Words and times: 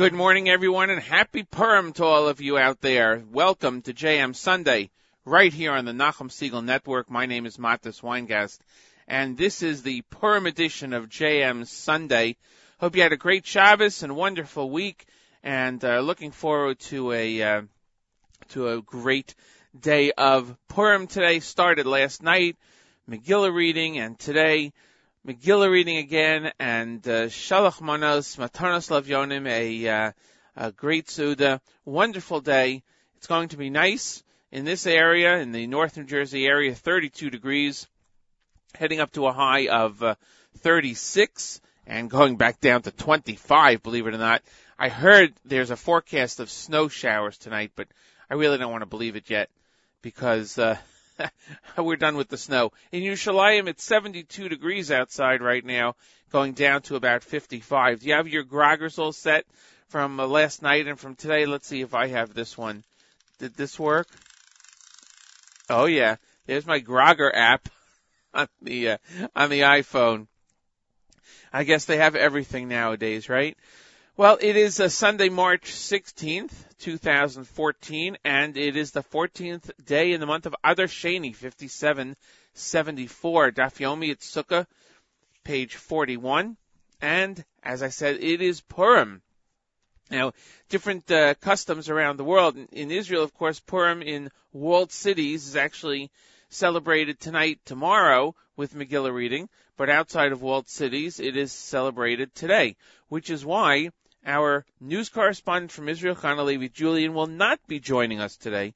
Good 0.00 0.14
morning, 0.14 0.48
everyone, 0.48 0.88
and 0.88 1.02
happy 1.02 1.42
Purim 1.42 1.92
to 1.92 2.06
all 2.06 2.26
of 2.26 2.40
you 2.40 2.56
out 2.56 2.80
there. 2.80 3.22
Welcome 3.30 3.82
to 3.82 3.92
JM 3.92 4.34
Sunday, 4.34 4.88
right 5.26 5.52
here 5.52 5.72
on 5.72 5.84
the 5.84 5.92
Nachum 5.92 6.30
Segal 6.30 6.64
Network. 6.64 7.10
My 7.10 7.26
name 7.26 7.44
is 7.44 7.58
Matis 7.58 8.00
Weingast, 8.00 8.60
and 9.06 9.36
this 9.36 9.62
is 9.62 9.82
the 9.82 10.00
Purim 10.08 10.46
edition 10.46 10.94
of 10.94 11.10
JM 11.10 11.66
Sunday. 11.66 12.36
Hope 12.78 12.96
you 12.96 13.02
had 13.02 13.12
a 13.12 13.18
great 13.18 13.44
Shabbos 13.44 14.02
and 14.02 14.16
wonderful 14.16 14.70
week, 14.70 15.04
and 15.42 15.84
uh, 15.84 16.00
looking 16.00 16.30
forward 16.30 16.78
to 16.78 17.12
a 17.12 17.42
uh, 17.42 17.62
to 18.48 18.70
a 18.70 18.80
great 18.80 19.34
day 19.78 20.12
of 20.12 20.56
Purim. 20.68 21.08
Today 21.08 21.40
started 21.40 21.84
last 21.84 22.22
night, 22.22 22.56
Megillah 23.06 23.54
reading, 23.54 23.98
and 23.98 24.18
today 24.18 24.72
Megillah 25.26 25.70
reading 25.70 25.98
again, 25.98 26.50
and 26.58 27.06
uh, 27.06 27.26
Shalach 27.26 27.82
Manos, 27.82 28.36
Matanos 28.36 28.88
Lavyonim, 28.88 29.46
a, 29.46 29.86
uh, 29.86 30.12
a 30.56 30.72
great 30.72 31.10
Suda. 31.10 31.60
Wonderful 31.84 32.40
day. 32.40 32.82
It's 33.18 33.26
going 33.26 33.50
to 33.50 33.58
be 33.58 33.68
nice 33.68 34.22
in 34.50 34.64
this 34.64 34.86
area, 34.86 35.36
in 35.36 35.52
the 35.52 35.66
North 35.66 35.98
New 35.98 36.04
Jersey 36.04 36.46
area, 36.46 36.74
32 36.74 37.28
degrees, 37.28 37.86
heading 38.74 39.00
up 39.00 39.12
to 39.12 39.26
a 39.26 39.32
high 39.32 39.68
of 39.68 40.02
uh, 40.02 40.14
36, 40.60 41.60
and 41.86 42.08
going 42.08 42.36
back 42.36 42.58
down 42.58 42.80
to 42.80 42.90
25, 42.90 43.82
believe 43.82 44.06
it 44.06 44.14
or 44.14 44.18
not. 44.18 44.40
I 44.78 44.88
heard 44.88 45.34
there's 45.44 45.70
a 45.70 45.76
forecast 45.76 46.40
of 46.40 46.50
snow 46.50 46.88
showers 46.88 47.36
tonight, 47.36 47.72
but 47.76 47.88
I 48.30 48.36
really 48.36 48.56
don't 48.56 48.72
want 48.72 48.82
to 48.82 48.86
believe 48.86 49.16
it 49.16 49.28
yet, 49.28 49.50
because 50.00 50.58
uh, 50.58 50.78
we're 51.78 51.96
done 51.96 52.16
with 52.16 52.28
the 52.28 52.36
snow. 52.36 52.72
In 52.92 53.02
Yerushalayim, 53.02 53.68
it's 53.68 53.84
72 53.84 54.48
degrees 54.48 54.90
outside 54.90 55.42
right 55.42 55.64
now, 55.64 55.96
going 56.32 56.52
down 56.52 56.82
to 56.82 56.96
about 56.96 57.22
55. 57.22 58.00
Do 58.00 58.06
you 58.06 58.14
have 58.14 58.28
your 58.28 58.44
groggers 58.44 58.98
all 58.98 59.12
set 59.12 59.44
from 59.88 60.20
uh, 60.20 60.26
last 60.26 60.62
night 60.62 60.86
and 60.86 60.98
from 60.98 61.14
today? 61.14 61.46
Let's 61.46 61.66
see 61.66 61.80
if 61.80 61.94
I 61.94 62.08
have 62.08 62.34
this 62.34 62.56
one. 62.56 62.84
Did 63.38 63.54
this 63.54 63.78
work? 63.78 64.08
Oh 65.68 65.86
yeah, 65.86 66.16
there's 66.46 66.66
my 66.66 66.80
Grogger 66.80 67.30
app 67.32 67.68
on 68.34 68.48
the 68.60 68.90
uh, 68.90 68.98
on 69.34 69.50
the 69.50 69.60
iPhone. 69.60 70.26
I 71.52 71.64
guess 71.64 71.84
they 71.84 71.96
have 71.96 72.14
everything 72.14 72.68
nowadays, 72.68 73.28
right? 73.28 73.56
Well, 74.20 74.36
it 74.38 74.54
is 74.54 74.78
a 74.80 74.90
Sunday, 74.90 75.30
March 75.30 75.72
16th, 75.72 76.52
2014, 76.80 78.18
and 78.22 78.54
it 78.54 78.76
is 78.76 78.90
the 78.90 79.02
14th 79.02 79.70
day 79.82 80.12
in 80.12 80.20
the 80.20 80.26
month 80.26 80.44
of 80.44 80.54
Adar 80.62 80.88
Sheni, 80.88 81.34
5774. 81.34 83.52
Daf 83.52 83.78
Yomi 83.78 84.10
at 84.10 84.18
Sukkah, 84.18 84.66
page 85.42 85.76
41. 85.76 86.58
And, 87.00 87.42
as 87.62 87.82
I 87.82 87.88
said, 87.88 88.22
it 88.22 88.42
is 88.42 88.60
Purim. 88.60 89.22
Now, 90.10 90.34
different 90.68 91.10
uh, 91.10 91.32
customs 91.36 91.88
around 91.88 92.18
the 92.18 92.24
world. 92.24 92.58
In, 92.58 92.66
in 92.72 92.90
Israel, 92.90 93.22
of 93.22 93.32
course, 93.32 93.58
Purim 93.58 94.02
in 94.02 94.30
walled 94.52 94.92
cities 94.92 95.48
is 95.48 95.56
actually 95.56 96.10
celebrated 96.50 97.20
tonight, 97.20 97.60
tomorrow, 97.64 98.34
with 98.54 98.74
Megillah 98.74 99.14
reading, 99.14 99.48
but 99.78 99.88
outside 99.88 100.32
of 100.32 100.42
walled 100.42 100.68
cities, 100.68 101.20
it 101.20 101.38
is 101.38 101.52
celebrated 101.52 102.34
today, 102.34 102.76
which 103.08 103.30
is 103.30 103.46
why 103.46 103.88
our 104.24 104.64
news 104.80 105.08
correspondent 105.08 105.72
from 105.72 105.88
Israel, 105.88 106.14
Chana 106.14 106.44
Levi 106.44 106.68
Julian, 106.68 107.14
will 107.14 107.26
not 107.26 107.58
be 107.66 107.80
joining 107.80 108.20
us 108.20 108.36
today 108.36 108.74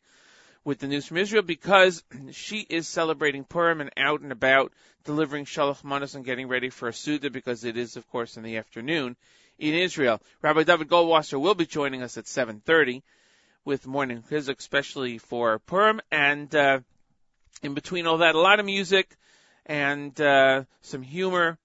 with 0.65 0.79
the 0.79 0.87
news 0.87 1.07
from 1.07 1.19
Israel 1.19 1.43
because 1.43 2.03
she 2.33 2.61
is 2.61 2.89
celebrating 2.89 3.45
Purim 3.45 3.81
and 3.81 3.91
out 3.97 4.23
and 4.23 4.33
about 4.33 4.73
delivering 5.05 5.45
Shalach 5.45 5.85
Manos 5.85 6.15
and 6.15 6.25
getting 6.25 6.49
ready 6.49 6.71
for 6.71 6.89
a 6.89 6.93
Suda 6.93 7.31
because 7.31 7.65
it 7.65 7.77
is, 7.77 7.97
of 7.97 8.09
course, 8.11 8.37
in 8.37 8.43
the 8.43 8.57
afternoon 8.57 9.17
in 9.59 9.75
Israel. 9.75 10.21
Rabbi 10.43 10.65
David 10.65 10.89
Goldwasser 10.89 11.41
will 11.41 11.55
be 11.55 11.67
joining 11.67 12.03
us 12.03 12.17
at 12.17 12.25
7.30 12.25 13.03
with 13.65 13.87
morning 13.87 14.23
chizuk, 14.23 14.59
especially 14.59 15.19
for 15.19 15.59
Purim. 15.59 16.01
And 16.11 16.55
uh, 16.55 16.81
in 17.63 17.75
between 17.75 18.07
all 18.07 18.19
that, 18.19 18.35
a 18.35 18.41
lot 18.41 18.61
of 18.61 18.67
music 18.67 19.17
and 19.67 20.19
uh, 20.21 20.65
some 20.83 21.03
humor. 21.03 21.59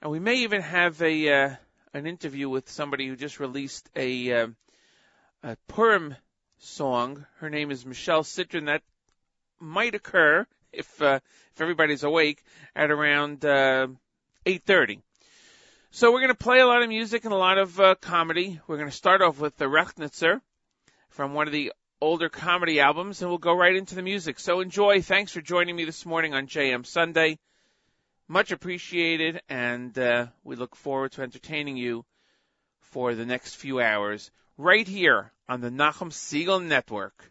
And 0.00 0.10
we 0.10 0.18
may 0.18 0.36
even 0.36 0.62
have 0.62 1.00
a 1.02 1.32
uh, 1.32 1.54
an 1.94 2.06
interview 2.06 2.48
with 2.48 2.68
somebody 2.68 3.06
who 3.06 3.16
just 3.16 3.38
released 3.38 3.88
a, 3.94 4.32
uh, 4.32 4.48
a 5.44 5.56
Purim 5.68 6.16
song. 6.58 7.24
Her 7.38 7.48
name 7.48 7.70
is 7.70 7.86
Michelle 7.86 8.24
Citron. 8.24 8.64
That 8.64 8.82
might 9.60 9.94
occur 9.94 10.46
if 10.72 11.00
uh, 11.00 11.20
if 11.54 11.60
everybody's 11.60 12.02
awake 12.02 12.44
at 12.74 12.90
around 12.90 13.44
uh, 13.44 13.86
8:30. 14.44 15.00
So 15.92 16.10
we're 16.10 16.20
going 16.20 16.28
to 16.28 16.34
play 16.34 16.58
a 16.58 16.66
lot 16.66 16.82
of 16.82 16.88
music 16.88 17.24
and 17.24 17.32
a 17.32 17.36
lot 17.36 17.58
of 17.58 17.78
uh, 17.78 17.94
comedy. 17.94 18.60
We're 18.66 18.78
going 18.78 18.90
to 18.90 18.96
start 18.96 19.22
off 19.22 19.38
with 19.38 19.56
the 19.56 19.66
Rechnitzer 19.66 20.40
from 21.10 21.34
one 21.34 21.46
of 21.46 21.52
the 21.52 21.72
older 22.00 22.28
comedy 22.28 22.80
albums, 22.80 23.22
and 23.22 23.30
we'll 23.30 23.38
go 23.38 23.56
right 23.56 23.76
into 23.76 23.94
the 23.94 24.02
music. 24.02 24.40
So 24.40 24.60
enjoy. 24.60 25.00
Thanks 25.00 25.30
for 25.30 25.40
joining 25.40 25.76
me 25.76 25.84
this 25.84 26.04
morning 26.04 26.34
on 26.34 26.48
JM 26.48 26.84
Sunday. 26.84 27.38
Much 28.26 28.52
appreciated, 28.52 29.42
and 29.50 29.98
uh, 29.98 30.26
we 30.42 30.56
look 30.56 30.74
forward 30.74 31.12
to 31.12 31.22
entertaining 31.22 31.76
you 31.76 32.06
for 32.80 33.14
the 33.14 33.26
next 33.26 33.56
few 33.56 33.80
hours 33.80 34.30
right 34.56 34.88
here 34.88 35.30
on 35.46 35.60
the 35.60 35.68
Nachum 35.68 36.10
Segal 36.10 36.64
Network. 36.64 37.30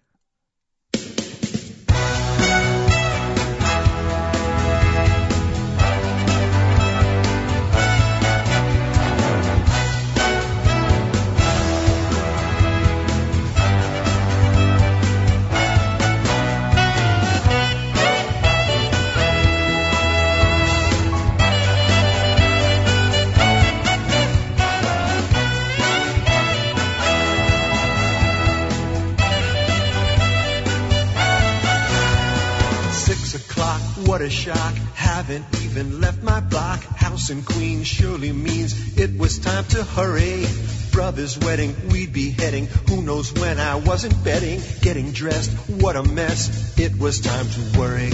What 34.14 34.22
a 34.22 34.30
shock. 34.30 34.76
Haven't 34.94 35.44
even 35.64 36.00
left 36.00 36.22
my 36.22 36.40
block. 36.40 36.84
House 36.84 37.32
in 37.32 37.42
Queens 37.42 37.88
surely 37.88 38.32
means 38.32 38.96
it 38.96 39.18
was 39.18 39.40
time 39.40 39.66
to 39.70 39.84
hurry. 39.84 40.46
Brother's 40.92 41.36
wedding, 41.40 41.76
we'd 41.90 42.14
be 42.14 42.30
heading. 42.30 42.68
Who 42.90 43.02
knows 43.02 43.34
when 43.34 43.60
I 43.60 43.78
wasn't 43.78 44.24
betting. 44.24 44.62
Getting 44.82 45.14
dressed, 45.14 45.50
what 45.68 45.96
a 45.96 46.04
mess. 46.04 46.78
It 46.78 46.96
was 47.00 47.22
time 47.22 47.48
to 47.50 47.80
worry. 47.80 48.12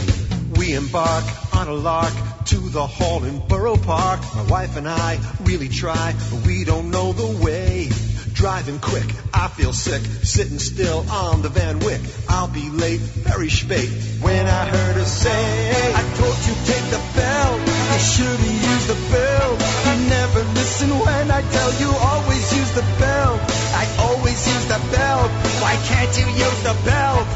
We 0.55 0.73
embark 0.73 1.25
on 1.53 1.67
a 1.67 1.73
lark 1.73 2.13
to 2.45 2.55
the 2.55 2.87
hall 2.87 3.25
in 3.25 3.45
Borough 3.45 3.75
Park. 3.75 4.21
My 4.35 4.43
wife 4.43 4.77
and 4.77 4.87
I 4.87 5.19
really 5.43 5.67
try, 5.67 6.15
but 6.31 6.47
we 6.47 6.63
don't 6.63 6.91
know 6.91 7.11
the 7.11 7.43
way. 7.43 7.58
Driving 8.39 8.79
quick, 8.79 9.03
I 9.33 9.49
feel 9.49 9.73
sick, 9.73 9.99
sitting 10.23 10.59
still 10.59 11.03
on 11.11 11.41
the 11.41 11.49
Van 11.49 11.79
Wyck. 11.79 11.99
I'll 12.29 12.47
be 12.47 12.69
late, 12.69 13.03
very 13.27 13.49
spate. 13.49 13.91
When 14.23 14.47
I 14.47 14.63
heard 14.63 14.95
her 14.95 15.03
say, 15.03 15.91
I 15.91 16.01
told 16.15 16.39
you 16.47 16.55
take 16.63 16.87
the 16.87 17.03
belt, 17.19 17.59
you 17.67 17.99
should've 17.99 18.63
used 18.63 18.87
the 18.87 18.99
belt. 19.11 19.59
You 19.59 19.95
never 20.07 20.41
listen 20.55 20.87
when 20.87 21.31
I 21.35 21.41
tell 21.51 21.71
you 21.83 21.91
always 21.91 22.45
use 22.55 22.71
the 22.79 22.87
belt. 22.95 23.43
I 23.75 23.83
always 24.07 24.39
use 24.47 24.65
the 24.71 24.79
belt. 24.95 25.29
Why 25.59 25.75
can't 25.91 26.13
you 26.15 26.27
use 26.31 26.59
the 26.63 26.79
belt? 26.87 27.27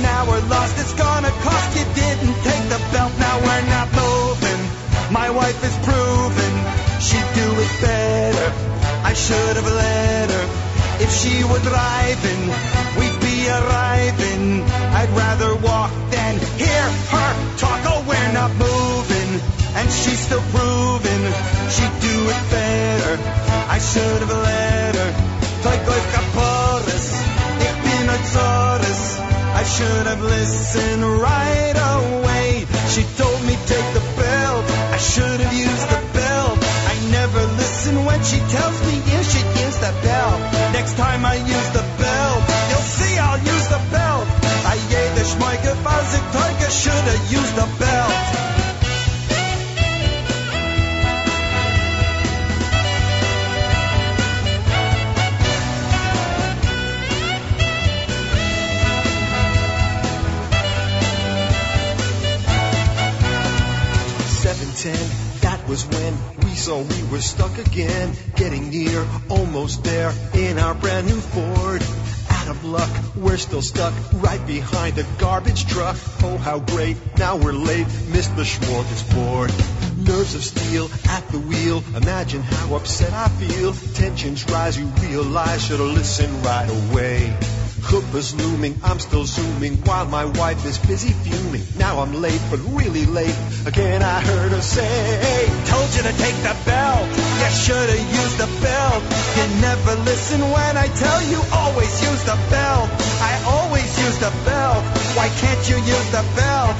Now 0.00 0.24
we're 0.24 0.40
lost, 0.48 0.80
it's 0.80 0.96
gonna 0.96 1.36
cost. 1.44 1.68
You 1.76 1.84
didn't 1.92 2.36
take 2.48 2.64
the 2.72 2.80
belt, 2.96 3.12
now 3.20 3.36
we're 3.44 3.66
not 3.76 3.92
moving. 3.92 4.60
My 5.12 5.28
wife 5.28 5.60
is 5.60 5.76
proven 5.84 6.52
she'd 6.98 7.28
do 7.36 7.48
it 7.60 7.72
better. 7.84 8.75
I 9.08 9.12
should 9.14 9.56
have 9.60 9.70
let 9.84 10.28
her. 10.36 10.46
If 11.04 11.10
she 11.20 11.34
were 11.44 11.62
driving, 11.72 12.42
we'd 12.98 13.18
be 13.20 13.38
arriving. 13.48 14.62
I'd 14.98 15.12
rather 15.24 15.54
walk 15.56 15.92
than 16.10 16.32
hear 16.60 16.84
her 17.12 17.30
talk. 17.62 17.80
Oh, 17.92 18.04
we're 18.08 18.32
not 18.32 18.50
moving, 18.66 19.30
and 19.78 19.86
she's 19.90 20.20
still 20.26 20.44
proving 20.54 21.22
she'd 21.74 21.96
do 22.08 22.16
it 22.34 22.42
better. 22.50 23.14
I 23.76 23.78
should 23.78 24.20
have 24.24 24.34
let 24.50 24.94
her. 24.96 25.26
I 29.56 29.62
should 29.62 30.06
have 30.06 30.20
listened 30.20 31.02
right 31.02 31.76
away. 31.96 32.66
She 32.92 33.02
told 33.16 33.40
me 33.48 33.56
take 33.64 33.88
the 33.96 34.04
belt. 34.20 34.64
I 34.92 34.98
should 34.98 35.40
have 35.40 35.54
used 35.54 35.88
the 35.88 36.02
belt. 36.12 36.58
I 36.60 36.94
never 37.10 37.40
listen 37.56 38.04
when 38.04 38.22
she 38.22 38.38
tells 38.52 38.78
me 38.86 38.95
the 39.86 39.92
belt. 40.02 40.40
Next 40.72 40.96
time 40.96 41.24
I 41.24 41.36
use 41.36 41.68
the 41.70 41.86
belt, 42.02 42.42
you'll 42.70 42.90
see 42.98 43.18
I'll 43.18 43.38
use 43.38 43.66
the 43.68 43.82
belt. 43.94 44.26
I 44.72 44.74
yay 44.90 45.06
the 45.14 45.24
schmeige, 45.30 45.72
was 45.84 46.14
it 46.18 46.24
teuge, 46.34 46.68
shoulda 46.82 47.14
used 47.38 47.54
the 47.54 47.68
belt. 47.78 48.22
Seven 64.42 64.68
ten, 64.82 65.02
that 65.42 65.68
was 65.68 65.86
when 65.86 66.35
saw 66.56 66.80
we 66.80 67.02
were 67.04 67.20
stuck 67.20 67.58
again, 67.58 68.12
getting 68.34 68.70
near, 68.70 69.06
almost 69.28 69.84
there 69.84 70.12
in 70.34 70.58
our 70.58 70.74
brand 70.74 71.06
new 71.06 71.20
Ford. 71.20 71.82
Out 72.30 72.48
of 72.48 72.64
luck, 72.64 72.90
we're 73.14 73.36
still 73.36 73.62
stuck 73.62 73.92
right 74.14 74.44
behind 74.46 74.96
the 74.96 75.06
garbage 75.18 75.66
truck. 75.66 75.96
Oh, 76.22 76.38
how 76.38 76.58
great, 76.58 76.96
now 77.18 77.36
we're 77.36 77.52
late, 77.52 77.86
missed 78.08 78.34
the 78.36 78.42
smorgasbord. 78.42 79.50
Nerves 80.06 80.34
of 80.34 80.44
steel 80.44 80.90
at 81.08 81.28
the 81.28 81.40
wheel, 81.40 81.82
imagine 81.94 82.42
how 82.42 82.76
upset 82.76 83.12
I 83.12 83.28
feel. 83.28 83.72
Tensions 83.94 84.48
rise, 84.48 84.78
you 84.78 84.86
realize, 84.86 85.64
should've 85.66 85.92
listened 85.92 86.44
right 86.44 86.68
away. 86.68 87.65
Chuppah's 87.86 88.34
looming, 88.34 88.76
I'm 88.82 88.98
still 88.98 89.24
zooming 89.24 89.76
while 89.86 90.06
my 90.06 90.24
wife 90.24 90.66
is 90.66 90.76
busy 90.78 91.12
fuming. 91.12 91.62
Now 91.78 92.00
I'm 92.00 92.12
late, 92.20 92.42
but 92.50 92.58
really 92.74 93.06
late. 93.06 93.38
Again 93.64 94.02
I 94.02 94.20
heard 94.20 94.50
her 94.50 94.60
say, 94.60 95.46
Told 95.70 95.94
you 95.94 96.02
to 96.02 96.14
take 96.18 96.34
the 96.42 96.56
belt. 96.66 97.06
You 97.06 97.50
should 97.54 97.88
have 97.94 98.06
used 98.10 98.38
the 98.42 98.50
belt. 98.58 99.02
You 99.38 99.46
never 99.62 99.94
listen 100.02 100.40
when 100.50 100.74
I 100.76 100.88
tell 100.98 101.22
you 101.30 101.38
always 101.54 101.94
use 102.02 102.22
the 102.26 102.34
belt. 102.50 102.90
I 103.22 103.32
always 103.54 103.86
use 104.02 104.18
the 104.18 104.34
belt. 104.42 104.82
Why 105.14 105.28
can't 105.38 105.62
you 105.70 105.76
use 105.78 106.08
the 106.10 106.26
belt? 106.34 106.74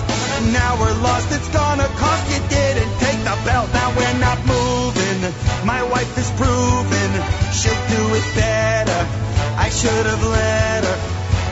Now 0.51 0.75
we're 0.75 0.99
lost. 1.07 1.31
It's 1.31 1.49
gonna 1.55 1.87
cost 2.03 2.23
you 2.35 2.43
didn't 2.51 2.93
take 2.99 3.21
the 3.23 3.37
belt. 3.47 3.71
Now 3.73 3.95
we're 3.95 4.19
not 4.19 4.39
moving. 4.43 5.23
My 5.63 5.83
wife 5.87 6.19
is 6.19 6.31
proven 6.35 7.11
she'll 7.55 7.83
do 7.95 8.03
it 8.19 8.27
better. 8.35 9.36
I 9.57 9.69
should 9.71 10.07
have 10.07 10.23
let 10.23 10.85
her. 10.85 10.99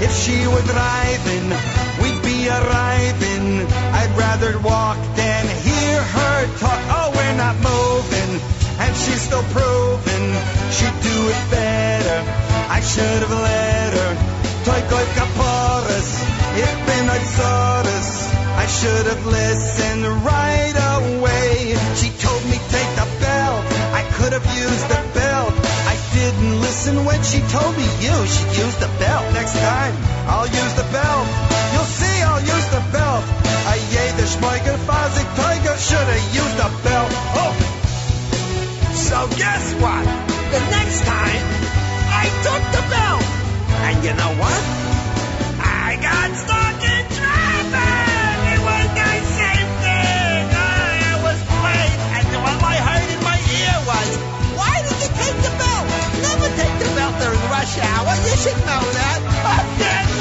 If 0.05 0.13
she 0.13 0.47
were 0.47 0.67
driving, 0.67 1.47
we'd 2.03 2.21
be 2.23 2.49
arriving. 2.49 3.67
I'd 3.99 4.13
rather 4.17 4.59
walk 4.61 4.99
than 5.17 5.43
hear 5.67 6.03
her 6.03 6.39
talk. 6.59 6.81
Oh, 6.97 7.09
we're 7.15 7.37
not 7.37 7.57
moving, 7.57 8.33
and 8.83 8.93
she's 8.97 9.23
still 9.23 9.47
proving 9.55 10.27
she'd 10.77 10.99
do 11.03 11.19
it 11.35 11.43
better. 11.51 12.19
I 12.69 12.81
should 12.81 13.21
have 13.25 13.37
let 13.49 13.93
her. 13.99 14.13
Toik 14.65 14.89
oik 14.99 15.11
kaporas, 15.19 16.11
ich 16.57 16.87
bin. 16.87 16.95
I 18.65 18.67
should 18.67 19.07
have 19.07 19.27
listened 19.27 20.07
right 20.25 20.77
away. 20.97 21.77
She 21.97 22.09
told 22.17 22.43
me 22.47 22.57
take 22.73 22.93
the 22.97 23.07
belt. 23.21 23.65
I 23.93 24.03
could 24.17 24.33
have 24.33 24.47
used 24.57 24.89
the 24.89 25.04
didn't 26.85 27.05
when 27.07 27.23
she 27.23 27.41
told 27.49 27.73
me 27.77 27.85
you 28.05 28.17
should 28.29 28.53
use 28.61 28.77
the 28.77 28.91
belt. 29.01 29.25
Next 29.33 29.55
time, 29.57 29.95
I'll 30.29 30.47
use 30.47 30.75
the 30.75 30.85
belt. 30.93 31.27
You'll 31.73 31.93
see 32.01 32.17
I'll 32.23 32.45
use 32.45 32.67
the 32.77 32.83
belt. 32.93 33.25
I 33.73 33.77
the 34.21 34.27
schmeiger 34.29 34.77
fazik 34.85 35.29
tiger 35.37 35.77
should 35.79 36.09
have 36.15 36.27
used 36.41 36.57
the 36.61 36.71
belt. 36.85 37.11
Oh. 37.41 37.53
So 38.95 39.19
guess 39.39 39.65
what? 39.81 40.05
The 40.53 40.61
next 40.77 41.01
time, 41.05 41.45
I 42.23 42.25
took 42.45 42.63
the 42.77 42.85
belt. 42.93 43.25
And 43.89 43.97
you 44.05 44.13
know 44.21 44.33
what? 44.43 44.61
I 45.65 45.99
got 46.03 46.37
stuck 46.37 46.64
hour. 57.81 58.15
You 58.29 58.37
should 58.37 58.59
know 58.67 58.85
that." 58.93 60.11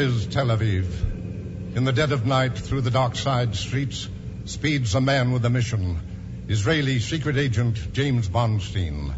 is 0.00 0.26
Tel 0.26 0.46
Aviv. 0.46 1.76
In 1.76 1.84
the 1.84 1.92
dead 1.92 2.12
of 2.12 2.24
night, 2.24 2.56
through 2.56 2.80
the 2.80 2.90
dark 2.90 3.16
side 3.16 3.54
streets, 3.54 4.08
speeds 4.46 4.94
a 4.94 5.00
man 5.00 5.30
with 5.30 5.44
a 5.44 5.50
mission. 5.50 6.00
Israeli 6.48 7.00
secret 7.00 7.36
agent 7.36 7.92
James 7.92 8.26
Bondstein, 8.26 9.12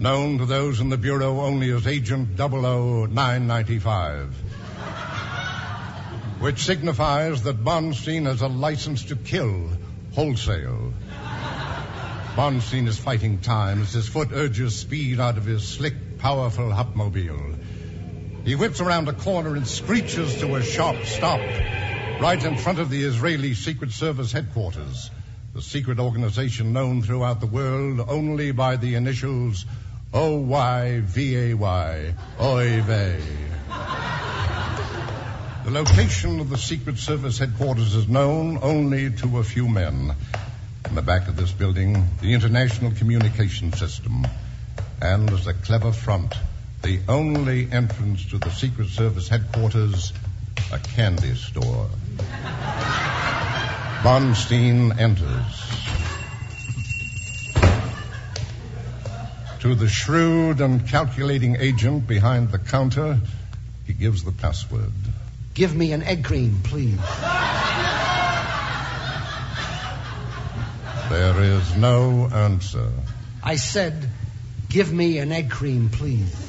known 0.00 0.38
to 0.38 0.46
those 0.46 0.80
in 0.80 0.88
the 0.88 0.96
Bureau 0.96 1.40
only 1.40 1.70
as 1.70 1.86
Agent 1.86 2.36
00995, 2.36 4.34
which 6.40 6.64
signifies 6.64 7.44
that 7.44 7.62
Bondstein 7.62 8.26
has 8.26 8.42
a 8.42 8.48
license 8.48 9.04
to 9.04 9.14
kill 9.14 9.70
wholesale. 10.14 10.92
Bondstein 12.34 12.88
is 12.88 12.98
fighting 12.98 13.38
time 13.38 13.82
as 13.82 13.92
his 13.92 14.08
foot 14.08 14.30
urges 14.32 14.76
speed 14.76 15.20
out 15.20 15.38
of 15.38 15.44
his 15.44 15.66
slick, 15.66 16.18
powerful 16.18 16.70
Hupmobile. 16.70 17.47
He 18.44 18.54
whips 18.54 18.80
around 18.80 19.08
a 19.08 19.12
corner 19.12 19.56
and 19.56 19.66
screeches 19.66 20.40
to 20.40 20.56
a 20.56 20.62
sharp 20.62 21.04
stop 21.04 21.40
right 22.20 22.42
in 22.42 22.56
front 22.56 22.78
of 22.78 22.90
the 22.90 23.04
Israeli 23.04 23.54
Secret 23.54 23.92
Service 23.92 24.32
headquarters, 24.32 25.10
the 25.54 25.62
secret 25.62 25.98
organization 25.98 26.72
known 26.72 27.02
throughout 27.02 27.40
the 27.40 27.46
world 27.46 28.00
only 28.08 28.52
by 28.52 28.76
the 28.76 28.94
initials 28.94 29.64
O-Y-V-A-Y, 30.12 32.14
Oy. 32.40 32.82
The 35.64 35.70
location 35.70 36.40
of 36.40 36.48
the 36.48 36.56
Secret 36.56 36.96
Service 36.96 37.38
headquarters 37.38 37.94
is 37.94 38.08
known 38.08 38.58
only 38.62 39.10
to 39.10 39.38
a 39.38 39.44
few 39.44 39.68
men. 39.68 40.14
In 40.88 40.94
the 40.94 41.02
back 41.02 41.28
of 41.28 41.36
this 41.36 41.52
building, 41.52 42.08
the 42.22 42.32
International 42.32 42.92
Communication 42.92 43.74
System. 43.74 44.26
And 45.02 45.30
as 45.30 45.46
a 45.46 45.52
clever 45.52 45.92
front, 45.92 46.34
the 46.82 47.00
only 47.08 47.70
entrance 47.70 48.24
to 48.26 48.38
the 48.38 48.50
Secret 48.50 48.88
Service 48.88 49.28
headquarters, 49.28 50.12
a 50.72 50.78
candy 50.78 51.34
store. 51.34 51.88
Bonstein 54.02 54.96
enters. 54.98 55.68
To 59.60 59.74
the 59.74 59.88
shrewd 59.88 60.60
and 60.60 60.86
calculating 60.86 61.56
agent 61.56 62.06
behind 62.06 62.52
the 62.52 62.58
counter, 62.58 63.18
he 63.86 63.92
gives 63.92 64.22
the 64.22 64.30
password. 64.32 64.92
Give 65.54 65.74
me 65.74 65.92
an 65.92 66.02
egg 66.02 66.24
cream, 66.24 66.60
please. 66.62 67.00
There 71.10 71.42
is 71.42 71.76
no 71.76 72.28
answer. 72.32 72.92
I 73.42 73.56
said, 73.56 74.08
give 74.68 74.92
me 74.92 75.18
an 75.18 75.32
egg 75.32 75.50
cream, 75.50 75.88
please. 75.88 76.47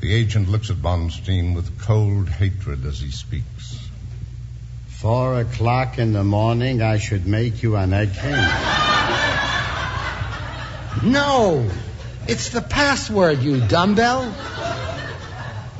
The 0.00 0.14
agent 0.14 0.48
looks 0.48 0.70
at 0.70 0.76
Bonstein 0.76 1.54
with 1.54 1.78
cold 1.78 2.28
hatred 2.28 2.86
as 2.86 3.00
he 3.00 3.10
speaks. 3.10 3.78
Four 4.88 5.40
o'clock 5.40 5.98
in 5.98 6.14
the 6.14 6.24
morning, 6.24 6.80
I 6.80 6.96
should 6.96 7.26
make 7.26 7.62
you 7.62 7.76
an 7.76 7.92
egg 7.92 8.16
cream. 8.16 8.32
No! 11.02 11.68
It's 12.26 12.48
the 12.50 12.62
password, 12.62 13.42
you 13.42 13.60
dumbbell. 13.60 14.34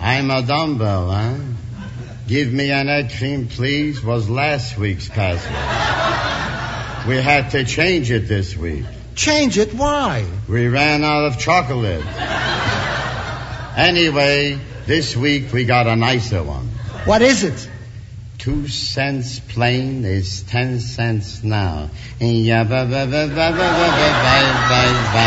I'm 0.00 0.30
a 0.30 0.42
dumbbell, 0.42 1.10
huh? 1.10 1.36
Give 2.26 2.52
me 2.52 2.70
an 2.70 2.88
egg 2.88 3.12
cream, 3.16 3.48
please, 3.48 4.02
was 4.02 4.28
last 4.28 4.76
week's 4.76 5.08
password. 5.08 5.52
We 7.08 7.16
had 7.16 7.50
to 7.52 7.64
change 7.64 8.10
it 8.10 8.28
this 8.28 8.54
week. 8.56 8.84
Change 9.14 9.58
it? 9.58 9.74
Why? 9.74 10.26
We 10.48 10.68
ran 10.68 11.04
out 11.04 11.24
of 11.24 11.38
chocolate. 11.38 12.04
Anyway, 13.76 14.58
this 14.86 15.16
week 15.16 15.52
we 15.52 15.64
got 15.64 15.86
a 15.86 15.96
nicer 15.96 16.42
one. 16.42 16.66
What 17.04 17.22
is 17.22 17.44
it? 17.44 17.68
Two 18.38 18.68
cents 18.68 19.38
plain 19.38 20.04
is 20.04 20.42
ten 20.42 20.80
cents 20.80 21.44
now. 21.44 21.90
Yeah, 22.18 22.64
ba, 22.64 22.86
ba, 22.86 23.06
ba, 23.06 23.28
ba, 23.28 23.28
ba, 23.28 23.52
ba, 23.52 23.56
ba, 23.58 24.82
ba. 25.12 25.26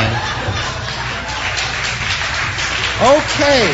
Okay. 3.04 3.74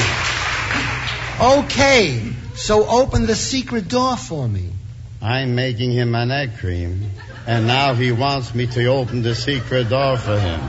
Okay. 1.40 2.34
So 2.56 2.86
open 2.88 3.26
the 3.26 3.36
secret 3.36 3.88
door 3.88 4.18
for 4.18 4.48
me. 4.48 4.72
I'm 5.22 5.56
making 5.56 5.92
him 5.92 6.16
an 6.16 6.32
egg 6.32 6.58
cream, 6.58 7.12
and 7.48 7.66
now 7.68 7.94
he 7.94 8.12
wants 8.12 8.54
me 8.54 8.68
to 8.68 8.86
open 8.88 9.22
the 9.22 9.36
secret 9.36 9.90
door 9.90 10.18
for 10.18 10.40
him. 10.40 10.62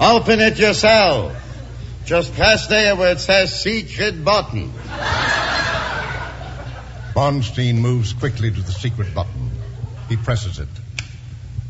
Open 0.00 0.40
it 0.40 0.58
yourself. 0.58 1.36
Just 2.10 2.34
pass 2.34 2.66
there 2.66 2.96
where 2.96 3.12
it 3.12 3.20
says 3.20 3.62
secret 3.62 4.24
button. 4.24 4.72
Bonstein 7.14 7.76
moves 7.76 8.12
quickly 8.14 8.50
to 8.50 8.60
the 8.60 8.72
secret 8.72 9.14
button. 9.14 9.52
He 10.08 10.16
presses 10.16 10.58
it. 10.58 10.66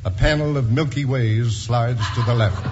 A 0.03 0.11
panel 0.11 0.57
of 0.57 0.73
Milky 0.73 1.05
Ways 1.05 1.55
slides 1.55 2.01
to 2.15 2.23
the 2.23 2.35
left. 2.35 2.65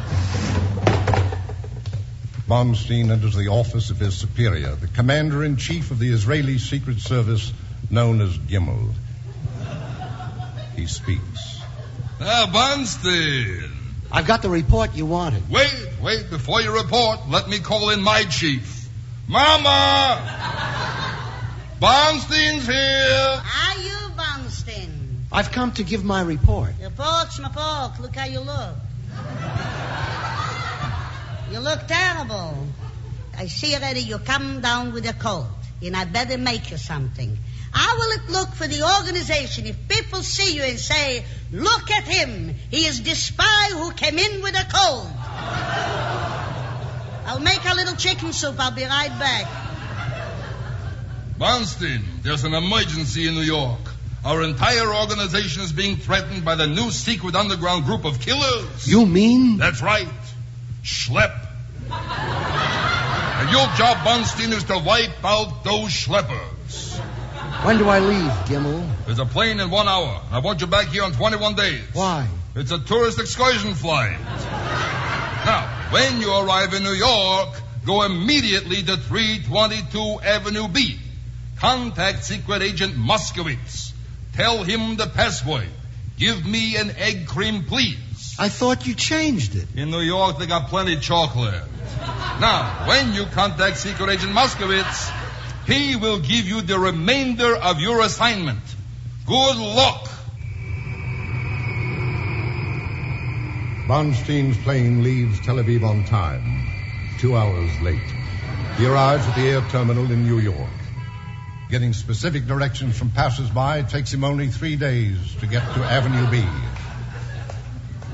Bonstein 2.48 3.10
enters 3.10 3.34
the 3.34 3.48
office 3.48 3.90
of 3.90 3.98
his 3.98 4.16
superior, 4.16 4.74
the 4.74 4.88
commander 4.88 5.44
in 5.44 5.58
chief 5.58 5.90
of 5.90 5.98
the 5.98 6.08
Israeli 6.08 6.56
Secret 6.56 7.00
Service, 7.00 7.52
known 7.90 8.22
as 8.22 8.38
Gimel. 8.38 8.94
He 10.74 10.86
speaks. 10.86 11.60
Ah, 12.18 12.50
Bonstein. 12.50 13.72
I've 14.10 14.26
got 14.26 14.40
the 14.40 14.48
report 14.48 14.94
you 14.94 15.04
wanted. 15.04 15.50
Wait, 15.50 15.87
wait, 16.02 16.30
before 16.30 16.60
you 16.60 16.74
report, 16.74 17.20
let 17.28 17.48
me 17.48 17.58
call 17.58 17.90
in 17.90 18.00
my 18.00 18.24
chief. 18.24 18.88
Mama! 19.26 20.22
Bonstein's 21.80 22.66
here. 22.66 23.42
Are 23.44 23.78
you, 23.78 23.96
Bonstein? 24.16 25.24
I've 25.30 25.52
come 25.52 25.72
to 25.72 25.84
give 25.84 26.04
my 26.04 26.22
report. 26.22 26.72
Your 26.80 26.90
folks, 26.90 27.38
my 27.38 27.50
folks, 27.50 28.00
look 28.00 28.16
how 28.16 28.26
you 28.26 28.40
look. 28.40 28.76
You 31.52 31.60
look 31.60 31.86
terrible. 31.86 32.54
I 33.36 33.46
see 33.46 33.74
already 33.74 34.00
you 34.00 34.18
come 34.18 34.60
down 34.60 34.92
with 34.92 35.08
a 35.08 35.12
cold, 35.12 35.46
and 35.82 35.96
I 35.96 36.04
better 36.04 36.38
make 36.38 36.70
you 36.70 36.76
something. 36.76 37.38
How 37.70 37.96
will 37.96 38.10
it 38.12 38.30
look 38.30 38.48
for 38.54 38.66
the 38.66 38.82
organization 38.98 39.66
if 39.66 39.88
people 39.88 40.22
see 40.22 40.56
you 40.56 40.62
and 40.62 40.78
say, 40.78 41.24
look 41.52 41.90
at 41.90 42.04
him, 42.04 42.54
he 42.70 42.86
is 42.86 43.02
the 43.02 43.14
spy 43.14 43.70
who 43.72 43.92
came 43.92 44.18
in 44.18 44.42
with 44.42 44.54
a 44.54 44.66
cold? 44.72 45.08
I'll 47.26 47.40
make 47.40 47.64
a 47.64 47.74
little 47.74 47.94
chicken 47.96 48.32
soup. 48.32 48.56
I'll 48.58 48.72
be 48.72 48.84
right 48.84 49.16
back. 49.18 49.46
Bonstein, 51.38 52.02
there's 52.22 52.44
an 52.44 52.54
emergency 52.54 53.28
in 53.28 53.34
New 53.34 53.42
York. 53.42 53.78
Our 54.24 54.42
entire 54.42 54.92
organization 54.92 55.62
is 55.62 55.72
being 55.72 55.96
threatened 55.96 56.44
by 56.44 56.56
the 56.56 56.66
new 56.66 56.90
secret 56.90 57.36
underground 57.36 57.84
group 57.84 58.04
of 58.04 58.18
killers. 58.20 58.88
You 58.88 59.06
mean? 59.06 59.56
That's 59.56 59.80
right. 59.80 60.08
Schlep. 60.82 61.32
and 61.90 63.50
your 63.50 63.66
job, 63.76 63.98
Bonstein, 63.98 64.52
is 64.52 64.64
to 64.64 64.78
wipe 64.78 65.24
out 65.24 65.62
those 65.62 65.90
schleppers. 65.90 66.98
When 67.64 67.78
do 67.78 67.88
I 67.88 68.00
leave, 68.00 68.30
Gimmel? 68.46 68.88
There's 69.06 69.18
a 69.18 69.26
plane 69.26 69.60
in 69.60 69.70
one 69.70 69.88
hour. 69.88 70.20
I 70.30 70.40
want 70.40 70.60
you 70.60 70.66
back 70.66 70.88
here 70.88 71.04
in 71.04 71.12
21 71.12 71.54
days. 71.54 71.82
Why? 71.92 72.26
It's 72.56 72.72
a 72.72 72.78
tourist 72.78 73.20
excursion 73.20 73.74
flight. 73.74 74.18
Now, 75.48 75.66
when 75.92 76.20
you 76.20 76.30
arrive 76.30 76.74
in 76.74 76.82
New 76.82 76.92
York, 76.92 77.48
go 77.86 78.02
immediately 78.02 78.82
to 78.82 78.98
322 78.98 80.20
Avenue 80.20 80.68
B. 80.68 80.98
Contact 81.56 82.22
Secret 82.22 82.60
Agent 82.60 82.96
Moskowitz. 82.96 83.92
Tell 84.34 84.62
him 84.62 84.96
the 84.96 85.06
password. 85.06 85.70
Give 86.18 86.44
me 86.44 86.76
an 86.76 86.90
egg 86.98 87.28
cream, 87.28 87.64
please. 87.64 88.36
I 88.38 88.50
thought 88.50 88.86
you 88.86 88.94
changed 88.94 89.56
it. 89.56 89.68
In 89.74 89.90
New 89.90 90.02
York, 90.02 90.38
they 90.38 90.44
got 90.44 90.68
plenty 90.68 90.96
of 90.96 91.00
chocolate. 91.00 91.64
Now, 92.42 92.84
when 92.86 93.14
you 93.14 93.24
contact 93.24 93.78
Secret 93.78 94.10
Agent 94.10 94.34
Moskowitz, 94.34 95.10
he 95.66 95.96
will 95.96 96.18
give 96.18 96.46
you 96.46 96.60
the 96.60 96.78
remainder 96.78 97.56
of 97.56 97.80
your 97.80 98.02
assignment. 98.02 98.60
Good 99.26 99.56
luck. 99.56 100.10
Bonstein's 103.88 104.58
plane 104.58 105.02
leaves 105.02 105.40
Tel 105.40 105.56
Aviv 105.56 105.82
on 105.82 106.04
time, 106.04 106.68
two 107.18 107.34
hours 107.34 107.70
late. 107.80 107.96
He 108.76 108.84
arrives 108.84 109.26
at 109.26 109.34
the 109.34 109.48
air 109.48 109.62
terminal 109.70 110.12
in 110.12 110.26
New 110.26 110.38
York. 110.40 110.68
Getting 111.70 111.94
specific 111.94 112.46
directions 112.46 112.98
from 112.98 113.08
passers-by 113.10 113.80
takes 113.84 114.12
him 114.12 114.24
only 114.24 114.48
three 114.48 114.76
days 114.76 115.16
to 115.36 115.46
get 115.46 115.62
to 115.72 115.80
Avenue 115.82 116.30
B. 116.30 116.44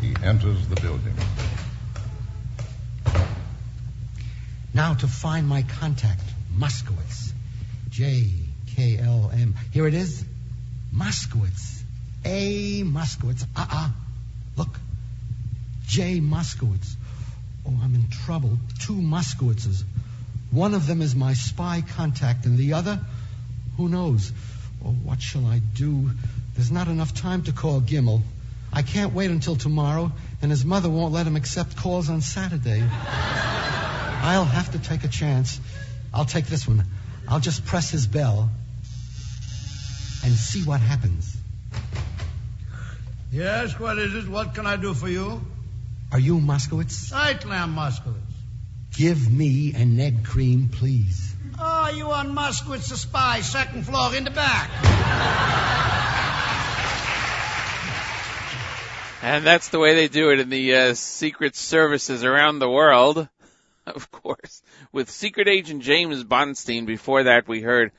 He 0.01 0.15
enters 0.25 0.65
the 0.69 0.77
building. 0.77 1.15
Now 4.73 4.95
to 4.95 5.09
find 5.09 5.49
my 5.49 5.63
contact, 5.63 6.23
Moskowitz. 6.57 7.33
J 7.91 8.31
K 8.77 8.99
L 8.99 9.33
M. 9.35 9.57
Here 9.73 9.89
it 9.89 9.95
is. 9.95 10.25
Moskowitz. 10.95 11.83
A 12.25 12.85
Moskowitz. 12.85 13.45
Uh 13.57 13.67
uh 13.69 13.89
Look. 14.57 14.79
Jay 15.95 16.19
Moskowitz. 16.19 16.97
Oh, 17.65 17.79
I'm 17.81 17.95
in 17.95 18.09
trouble. 18.11 18.59
Two 18.81 18.95
Moskowitzes. 18.95 19.85
One 20.51 20.75
of 20.75 20.89
them 20.89 21.01
is 21.01 21.15
my 21.15 21.35
spy 21.35 21.85
contact, 21.89 22.47
and 22.47 22.59
the 22.59 22.73
other, 22.73 22.99
who 23.77 23.89
knows? 23.89 24.33
Oh, 24.85 24.89
what 24.89 25.23
shall 25.23 25.47
I 25.47 25.61
do? 25.61 26.11
There's 26.57 26.73
not 26.73 26.89
enough 26.89 27.15
time 27.15 27.45
to 27.45 27.53
call 27.53 27.81
Gimmel. 27.81 28.23
I 28.73 28.83
can't 28.83 29.15
wait 29.15 29.31
until 29.31 29.55
tomorrow, 29.55 30.11
and 30.43 30.51
his 30.51 30.65
mother 30.65 30.91
won't 30.91 31.13
let 31.13 31.29
him 31.29 31.37
accept 31.37 31.77
calls 31.77 32.11
on 32.11 32.23
Saturday. 32.23 32.81
I'll 32.91 34.45
have 34.45 34.73
to 34.73 34.81
take 34.81 35.05
a 35.05 35.09
chance. 35.09 35.61
I'll 36.13 36.25
take 36.25 36.47
this 36.47 36.67
one. 36.67 36.85
I'll 37.29 37.39
just 37.39 37.67
press 37.67 37.89
his 37.89 38.09
bell 38.09 38.51
and 40.25 40.33
see 40.35 40.65
what 40.65 40.81
happens. 40.81 41.37
Yes, 43.31 43.79
what 43.79 43.97
is 43.99 44.13
it? 44.17 44.29
What 44.29 44.57
can 44.57 44.67
I 44.67 44.75
do 44.75 44.93
for 44.93 45.09
you? 45.09 45.41
Are 46.15 46.21
you 46.21 46.39
Moskowitz? 46.39 46.93
Certainly 46.93 47.57
I'm 47.57 47.75
Moskowitz. 47.75 48.15
Give 48.97 49.29
me 49.33 49.75
an 49.75 49.99
egg 49.99 50.25
cream, 50.25 50.69
please. 50.69 51.35
Oh, 51.59 51.89
you 51.89 52.09
on 52.13 52.33
Moskowitz 52.33 52.89
the 52.89 52.97
spy, 52.97 53.41
second 53.41 53.85
floor 53.85 54.15
in 54.15 54.23
the 54.23 54.31
back. 54.31 54.71
And 59.23 59.45
that's 59.45 59.71
the 59.71 59.81
way 59.81 59.97
they 59.97 60.07
do 60.07 60.31
it 60.31 60.39
in 60.39 60.51
the 60.51 60.75
uh, 60.77 60.95
secret 60.95 61.57
services 61.57 62.23
around 62.23 62.61
the 62.61 62.71
world. 62.71 63.29
Of 63.85 64.13
course, 64.13 64.63
with 64.93 65.11
Secret 65.11 65.49
Agent 65.49 65.83
James 65.83 66.23
Bonstein. 66.23 66.87
Before 66.87 67.25
that, 67.25 67.49
we 67.49 67.61
heard 67.61 67.91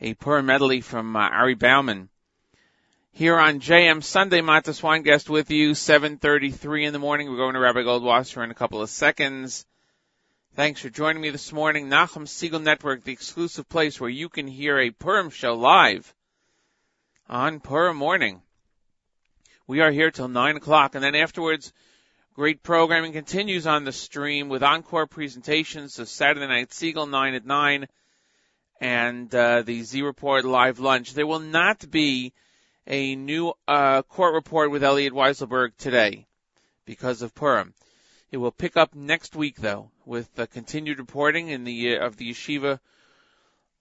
a 0.00 0.14
poor 0.14 0.40
medley 0.40 0.80
from 0.80 1.14
uh, 1.14 1.20
Ari 1.20 1.54
Bauman. 1.54 2.08
Here 3.18 3.36
on 3.36 3.58
JM 3.58 4.04
Sunday, 4.04 4.42
Matis 4.42 4.80
Weingast 4.80 5.28
with 5.28 5.50
you, 5.50 5.72
7.33 5.72 6.86
in 6.86 6.92
the 6.92 7.00
morning. 7.00 7.28
We're 7.28 7.36
going 7.36 7.54
to 7.54 7.58
Rabbi 7.58 7.80
Goldwasser 7.80 8.44
in 8.44 8.52
a 8.52 8.54
couple 8.54 8.80
of 8.80 8.90
seconds. 8.90 9.66
Thanks 10.54 10.82
for 10.82 10.88
joining 10.88 11.20
me 11.20 11.30
this 11.30 11.52
morning. 11.52 11.88
Nachum 11.88 12.28
Segal 12.28 12.62
Network, 12.62 13.02
the 13.02 13.10
exclusive 13.10 13.68
place 13.68 14.00
where 14.00 14.08
you 14.08 14.28
can 14.28 14.46
hear 14.46 14.78
a 14.78 14.92
Purim 14.92 15.30
show 15.30 15.54
live 15.54 16.14
on 17.28 17.58
Purim 17.58 17.96
morning. 17.96 18.40
We 19.66 19.80
are 19.80 19.90
here 19.90 20.12
till 20.12 20.28
9 20.28 20.56
o'clock, 20.56 20.94
and 20.94 21.02
then 21.02 21.16
afterwards, 21.16 21.72
great 22.34 22.62
programming 22.62 23.14
continues 23.14 23.66
on 23.66 23.82
the 23.82 23.90
stream 23.90 24.48
with 24.48 24.62
encore 24.62 25.08
presentations. 25.08 25.94
So 25.94 26.04
Saturday 26.04 26.46
Night 26.46 26.68
Segal, 26.68 27.10
9 27.10 27.34
at 27.34 27.44
9, 27.44 27.88
and 28.80 29.34
uh, 29.34 29.62
the 29.62 29.82
Z 29.82 30.02
Report 30.02 30.44
live 30.44 30.78
lunch. 30.78 31.14
There 31.14 31.26
will 31.26 31.40
not 31.40 31.90
be 31.90 32.32
a 32.88 33.14
new 33.16 33.52
uh, 33.68 34.00
court 34.02 34.32
report 34.34 34.70
with 34.70 34.82
Elliot 34.82 35.12
Weiselberg 35.12 35.76
today 35.76 36.26
because 36.86 37.20
of 37.20 37.34
Purim. 37.34 37.74
It 38.32 38.38
will 38.38 38.50
pick 38.50 38.78
up 38.78 38.94
next 38.94 39.36
week, 39.36 39.56
though, 39.56 39.90
with 40.06 40.34
the 40.34 40.46
continued 40.46 40.98
reporting 40.98 41.48
in 41.48 41.64
the 41.64 41.96
uh, 41.96 42.06
of 42.06 42.16
the 42.16 42.30
yeshiva 42.30 42.80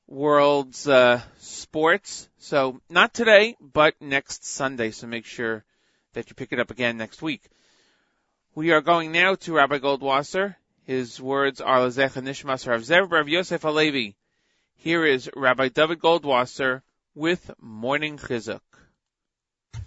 world's 0.07 0.87
uh, 0.89 1.21
sports. 1.37 2.27
So 2.37 2.81
not 2.89 3.13
today, 3.13 3.55
but 3.61 3.95
next 4.01 4.45
Sunday. 4.45 4.91
So 4.91 5.07
make 5.07 5.25
sure 5.25 5.63
that 6.13 6.29
you 6.29 6.35
pick 6.35 6.51
it 6.51 6.59
up 6.59 6.69
again 6.69 6.97
next 6.97 7.21
week. 7.21 7.43
We 8.55 8.71
are 8.71 8.81
going 8.81 9.13
now 9.13 9.35
to 9.35 9.53
Rabbi 9.53 9.79
Goldwasser. 9.79 10.55
His 10.83 11.21
words 11.21 11.61
are 11.61 11.79
Lezecha 11.79 12.21
Nishmas 12.21 12.67
Rav 12.67 12.81
Zev 12.81 13.09
Rav 13.11 13.29
Yosef 13.29 13.61
Alevi. 13.61 14.15
Here 14.75 15.05
is 15.05 15.29
Rabbi 15.33 15.69
David 15.69 15.99
Goldwasser 15.99 16.81
with 17.15 17.51
Morning 17.61 18.17
Chizuk. 18.17 18.59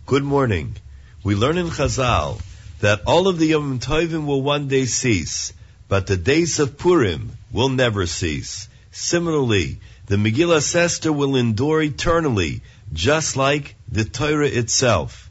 Good 0.07 0.25
morning. 0.25 0.77
We 1.23 1.35
learn 1.35 1.59
in 1.59 1.69
Chazal 1.69 2.41
that 2.81 3.03
all 3.07 3.29
of 3.29 3.39
the 3.39 3.47
Yom 3.47 3.79
Tovim 3.79 4.27
will 4.27 4.43
one 4.43 4.69
day 4.69 4.87
cease, 4.87 5.53
but 5.89 6.07
the 6.07 6.17
days 6.17 6.59
of 6.59 6.79
Purim 6.79 7.33
will 7.53 7.69
never 7.69 8.07
cease. 8.07 8.69
Similarly, 8.93 9.79
the 10.07 10.17
Megillah 10.17 10.75
Esther 10.75 11.13
will 11.13 11.37
endure 11.37 11.83
eternally, 11.83 12.63
just 12.93 13.37
like 13.37 13.77
the 13.89 14.05
Torah 14.05 14.49
itself. 14.49 15.31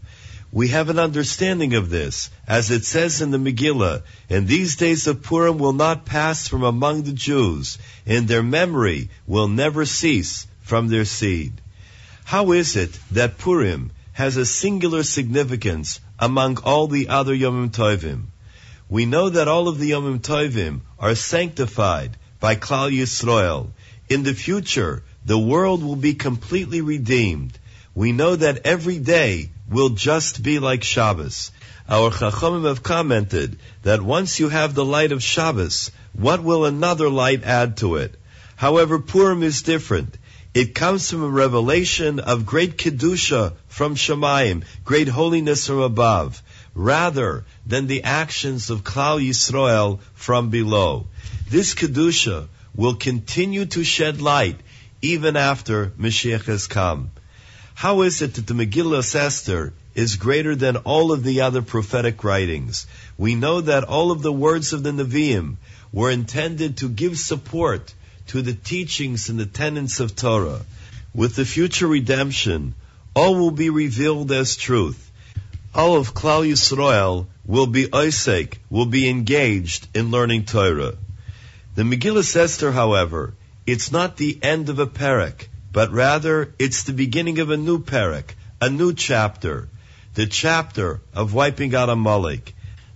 We 0.51 0.69
have 0.69 0.89
an 0.89 0.97
understanding 0.97 1.75
of 1.75 1.89
this, 1.89 2.29
as 2.47 2.71
it 2.71 2.85
says 2.85 3.21
in 3.21 3.31
the 3.31 3.37
Megillah, 3.37 4.03
and 4.29 4.47
these 4.47 4.77
days 4.77 5.07
of 5.07 5.21
Purim 5.21 5.57
will 5.57 5.73
not 5.73 6.05
pass 6.05 6.47
from 6.47 6.63
among 6.63 7.03
the 7.03 7.13
Jews, 7.13 7.77
and 8.05 8.27
their 8.27 8.43
memory 8.43 9.09
will 9.27 9.47
never 9.47 9.85
cease 9.85 10.47
from 10.61 10.87
their 10.87 11.05
seed. 11.05 11.53
How 12.23 12.51
is 12.53 12.75
it 12.75 12.97
that 13.11 13.37
Purim 13.37 13.91
has 14.19 14.35
a 14.35 14.45
singular 14.45 15.01
significance 15.01 16.01
among 16.19 16.57
all 16.57 16.87
the 16.87 17.07
other 17.07 17.33
Yom 17.33 17.69
Tovim? 17.69 18.25
We 18.89 19.05
know 19.05 19.29
that 19.29 19.47
all 19.47 19.69
of 19.69 19.79
the 19.79 19.87
Yom 19.87 20.19
Tovim 20.19 20.81
are 20.99 21.15
sanctified 21.15 22.17
by 22.37 22.57
Klal 22.57 22.91
Yisrael. 22.91 23.69
In 24.09 24.23
the 24.23 24.33
future, 24.33 25.03
the 25.23 25.39
world 25.39 25.81
will 25.81 25.95
be 25.95 26.15
completely 26.15 26.81
redeemed. 26.81 27.57
We 27.95 28.11
know 28.11 28.35
that 28.35 28.65
every 28.65 28.99
day 28.99 29.51
will 29.69 29.91
just 29.91 30.43
be 30.43 30.59
like 30.59 30.83
Shabbos. 30.83 31.51
Our 31.87 32.11
Chachamim 32.11 32.67
have 32.67 32.83
commented 32.83 33.57
that 33.83 34.01
once 34.01 34.37
you 34.37 34.49
have 34.49 34.73
the 34.73 34.83
light 34.83 35.13
of 35.13 35.23
Shabbos, 35.23 35.91
what 36.11 36.43
will 36.43 36.65
another 36.65 37.09
light 37.09 37.45
add 37.45 37.77
to 37.77 37.95
it? 37.95 38.19
However, 38.57 38.99
Purim 38.99 39.43
is 39.43 39.61
different. 39.61 40.17
It 40.53 40.75
comes 40.75 41.09
from 41.09 41.23
a 41.23 41.29
revelation 41.29 42.19
of 42.19 42.45
great 42.45 42.77
kedusha 42.77 43.53
from 43.69 43.95
Shamayim, 43.95 44.63
great 44.83 45.07
holiness 45.07 45.67
from 45.67 45.79
above, 45.79 46.43
rather 46.75 47.45
than 47.65 47.87
the 47.87 48.03
actions 48.03 48.69
of 48.69 48.83
Klal 48.83 49.25
Yisrael 49.25 49.99
from 50.13 50.49
below. 50.49 51.07
This 51.49 51.73
kedusha 51.73 52.47
will 52.75 52.95
continue 52.95 53.65
to 53.65 53.83
shed 53.83 54.21
light 54.21 54.59
even 55.01 55.37
after 55.37 55.93
Mashiach 55.97 56.45
has 56.45 56.67
come. 56.67 57.11
How 57.73 58.01
is 58.01 58.21
it 58.21 58.33
that 58.33 58.47
the 58.47 58.53
Megillah 58.53 59.15
Esther 59.15 59.73
is 59.95 60.17
greater 60.17 60.55
than 60.55 60.75
all 60.77 61.13
of 61.13 61.23
the 61.23 61.41
other 61.41 61.61
prophetic 61.61 62.23
writings? 62.23 62.87
We 63.17 63.35
know 63.35 63.61
that 63.61 63.85
all 63.85 64.11
of 64.11 64.21
the 64.21 64.33
words 64.33 64.73
of 64.73 64.83
the 64.83 64.91
Nevi'im 64.91 65.55
were 65.93 66.11
intended 66.11 66.77
to 66.77 66.89
give 66.89 67.17
support 67.17 67.93
to 68.27 68.41
the 68.41 68.53
teachings 68.53 69.29
and 69.29 69.39
the 69.39 69.45
tenets 69.45 69.99
of 69.99 70.15
Torah. 70.15 70.61
With 71.13 71.35
the 71.35 71.45
future 71.45 71.87
redemption, 71.87 72.75
all 73.19 73.35
will 73.35 73.51
be 73.51 73.69
revealed 73.69 74.31
as 74.31 74.55
truth. 74.55 75.11
All 75.75 75.97
of 75.97 76.13
Klal 76.13 76.47
Yisrael 76.49 77.27
will 77.45 77.67
be 77.67 77.93
Isaac, 77.93 78.61
will 78.69 78.85
be 78.85 79.09
engaged 79.09 79.89
in 79.93 80.09
learning 80.09 80.45
Torah. 80.45 80.93
The 81.75 81.83
Megillah 81.83 82.33
Esther, 82.43 82.71
however, 82.71 83.33
it's 83.67 83.91
not 83.91 84.15
the 84.15 84.39
end 84.41 84.69
of 84.69 84.79
a 84.79 84.87
parak, 84.87 85.49
but 85.73 85.91
rather 85.91 86.53
it's 86.59 86.83
the 86.83 86.93
beginning 86.93 87.39
of 87.39 87.49
a 87.49 87.57
new 87.57 87.79
parak, 87.79 88.35
a 88.61 88.69
new 88.69 88.93
chapter, 88.93 89.67
the 90.13 90.25
chapter 90.25 91.01
of 91.13 91.33
wiping 91.33 91.75
out 91.75 91.89
a 91.89 91.97
Amalek. 91.99 92.55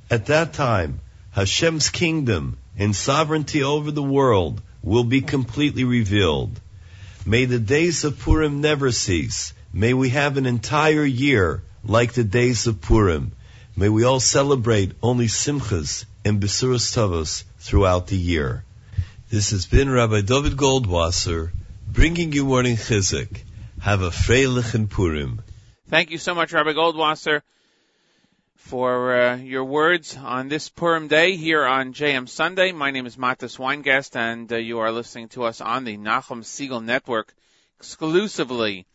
At 0.10 0.28
that 0.28 0.54
time, 0.54 1.02
Hashem's 1.32 1.90
kingdom 1.90 2.56
and 2.78 2.96
sovereignty 2.96 3.62
over 3.62 3.92
the 3.92 4.10
world 4.18 4.62
will 4.82 5.04
be 5.04 5.20
completely 5.20 5.84
revealed. 5.84 6.62
May 7.26 7.44
the 7.44 7.60
days 7.60 8.06
of 8.06 8.20
Purim 8.20 8.62
never 8.62 8.90
cease. 8.94 9.52
May 9.76 9.96
we 9.96 10.10
have 10.10 10.38
an 10.38 10.46
entire 10.46 11.04
year 11.04 11.64
like 11.84 12.14
the 12.14 12.24
days 12.24 12.68
of 12.68 12.80
Purim. 12.80 13.32
May 13.76 13.90
we 13.90 14.04
all 14.04 14.20
celebrate 14.20 14.92
only 15.02 15.26
simchas 15.26 16.06
and 16.24 16.40
besuros 16.40 16.94
tovos 16.94 17.44
throughout 17.58 18.06
the 18.06 18.16
year. 18.16 18.66
This 19.32 19.50
has 19.50 19.66
been 19.66 19.90
Rabbi 19.90 20.22
David 20.22 20.58
Goldwasser 20.58 21.50
bringing 21.88 22.34
you 22.34 22.46
morning 22.46 22.76
chizuk. 22.76 23.42
Have 23.82 24.04
a 24.04 24.12
freilich 24.12 24.76
and 24.76 24.88
Purim. 24.88 25.42
Thank 25.90 26.12
you 26.12 26.20
so 26.20 26.36
much, 26.36 26.54
Rabbi 26.54 26.74
Goldwasser, 26.74 27.42
for 28.56 29.20
uh, 29.20 29.38
your 29.38 29.64
words 29.64 30.16
on 30.16 30.50
this 30.50 30.70
Purim 30.70 31.08
day 31.08 31.36
here 31.36 31.66
on 31.66 31.94
JM 31.94 32.30
Sunday. 32.30 32.74
My 32.74 32.92
name 32.92 33.08
is 33.08 33.18
Matis 33.18 33.58
Weingast, 33.58 34.16
and 34.16 34.54
uh, 34.54 34.58
you 34.58 34.82
are 34.82 34.92
listening 34.92 35.30
to 35.30 35.46
us 35.46 35.62
on 35.62 35.84
the 35.84 35.98
Nachum 35.98 36.44
Segal 36.44 36.86
Network, 36.86 37.34
exclusively 37.80 38.86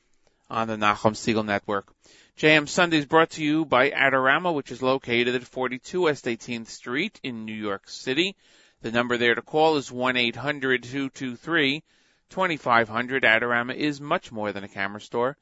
on 0.51 0.69
the 0.69 0.77
Nachum 0.77 1.15
Segal 1.15 1.45
Network. 1.45 1.93
JM 2.39 2.69
Sunday 2.69 2.99
is 2.99 3.07
brought 3.07 3.31
to 3.31 3.43
you 3.43 3.65
by 3.65 3.91
Adorama, 3.91 4.55
which 4.55 4.71
is 4.71 4.81
located 4.81 5.35
at 5.35 5.43
42 5.43 6.03
West 6.03 6.25
18th 6.25 6.69
Street 6.69 7.19
in 7.23 7.45
New 7.45 7.53
York 7.53 7.89
City. 7.89 8.37
The 8.81 8.93
number 8.93 9.17
there 9.17 9.35
to 9.35 9.43
call 9.43 9.77
is 9.77 9.91
1-800-223-2500. 9.91 11.83
Adorama 12.31 13.75
is 13.75 14.01
much 14.01 14.31
more 14.31 14.53
than 14.53 14.63
a 14.63 14.69
camera 14.69 15.01
store. 15.01 15.37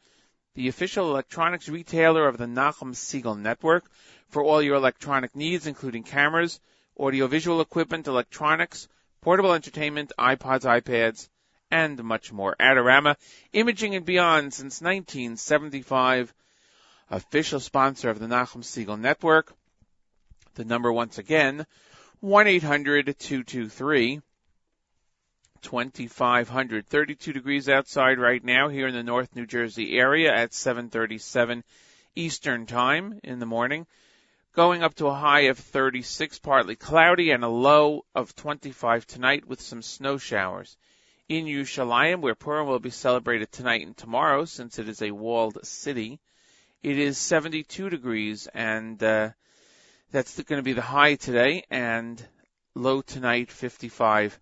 The 0.54 0.68
official 0.68 1.10
electronics 1.10 1.68
retailer 1.68 2.26
of 2.26 2.38
the 2.38 2.46
Nachum 2.46 2.94
Segal 2.94 3.38
Network 3.38 3.84
for 4.28 4.42
all 4.42 4.62
your 4.62 4.76
electronic 4.76 5.36
needs, 5.36 5.66
including 5.66 6.02
cameras, 6.02 6.60
audiovisual 6.98 7.60
equipment, 7.60 8.06
electronics, 8.06 8.88
portable 9.20 9.52
entertainment, 9.52 10.12
iPods, 10.18 10.62
iPads, 10.62 11.28
and 11.70 12.02
much 12.04 12.32
more. 12.32 12.56
Adorama, 12.60 13.16
imaging 13.52 13.94
and 13.94 14.04
beyond 14.04 14.54
since 14.54 14.80
1975, 14.80 16.32
official 17.10 17.60
sponsor 17.60 18.10
of 18.10 18.18
the 18.18 18.26
Nachum 18.26 18.62
Segal 18.62 18.98
Network. 18.98 19.52
The 20.54 20.64
number 20.64 20.92
once 20.92 21.18
again, 21.18 21.66
1-800-223 22.22 24.22
2500. 25.62 26.86
32 26.86 27.32
degrees 27.32 27.68
outside 27.68 28.18
right 28.18 28.44
now 28.44 28.68
here 28.68 28.86
in 28.86 28.94
the 28.94 29.02
North 29.02 29.34
New 29.34 29.46
Jersey 29.46 29.98
area 29.98 30.32
at 30.32 30.54
737 30.54 31.64
Eastern 32.14 32.66
Time 32.66 33.18
in 33.24 33.40
the 33.40 33.46
morning. 33.46 33.86
Going 34.54 34.82
up 34.82 34.94
to 34.94 35.08
a 35.08 35.14
high 35.14 35.48
of 35.48 35.58
36, 35.58 36.38
partly 36.38 36.76
cloudy, 36.76 37.30
and 37.30 37.44
a 37.44 37.48
low 37.48 38.06
of 38.14 38.34
25 38.36 39.06
tonight 39.06 39.46
with 39.46 39.60
some 39.60 39.82
snow 39.82 40.16
showers. 40.16 40.78
In 41.28 41.46
Yerushalayim, 41.46 42.20
where 42.20 42.36
Purim 42.36 42.68
will 42.68 42.78
be 42.78 42.90
celebrated 42.90 43.50
tonight 43.50 43.84
and 43.84 43.96
tomorrow, 43.96 44.44
since 44.44 44.78
it 44.78 44.88
is 44.88 45.02
a 45.02 45.10
walled 45.10 45.58
city, 45.66 46.20
it 46.82 46.98
is 46.98 47.18
72 47.18 47.90
degrees, 47.90 48.46
and 48.54 49.02
uh, 49.02 49.30
that's 50.12 50.40
going 50.42 50.60
to 50.60 50.64
be 50.64 50.72
the 50.72 50.82
high 50.82 51.16
today, 51.16 51.64
and 51.68 52.24
low 52.76 53.02
tonight, 53.02 53.50
55 53.50 54.38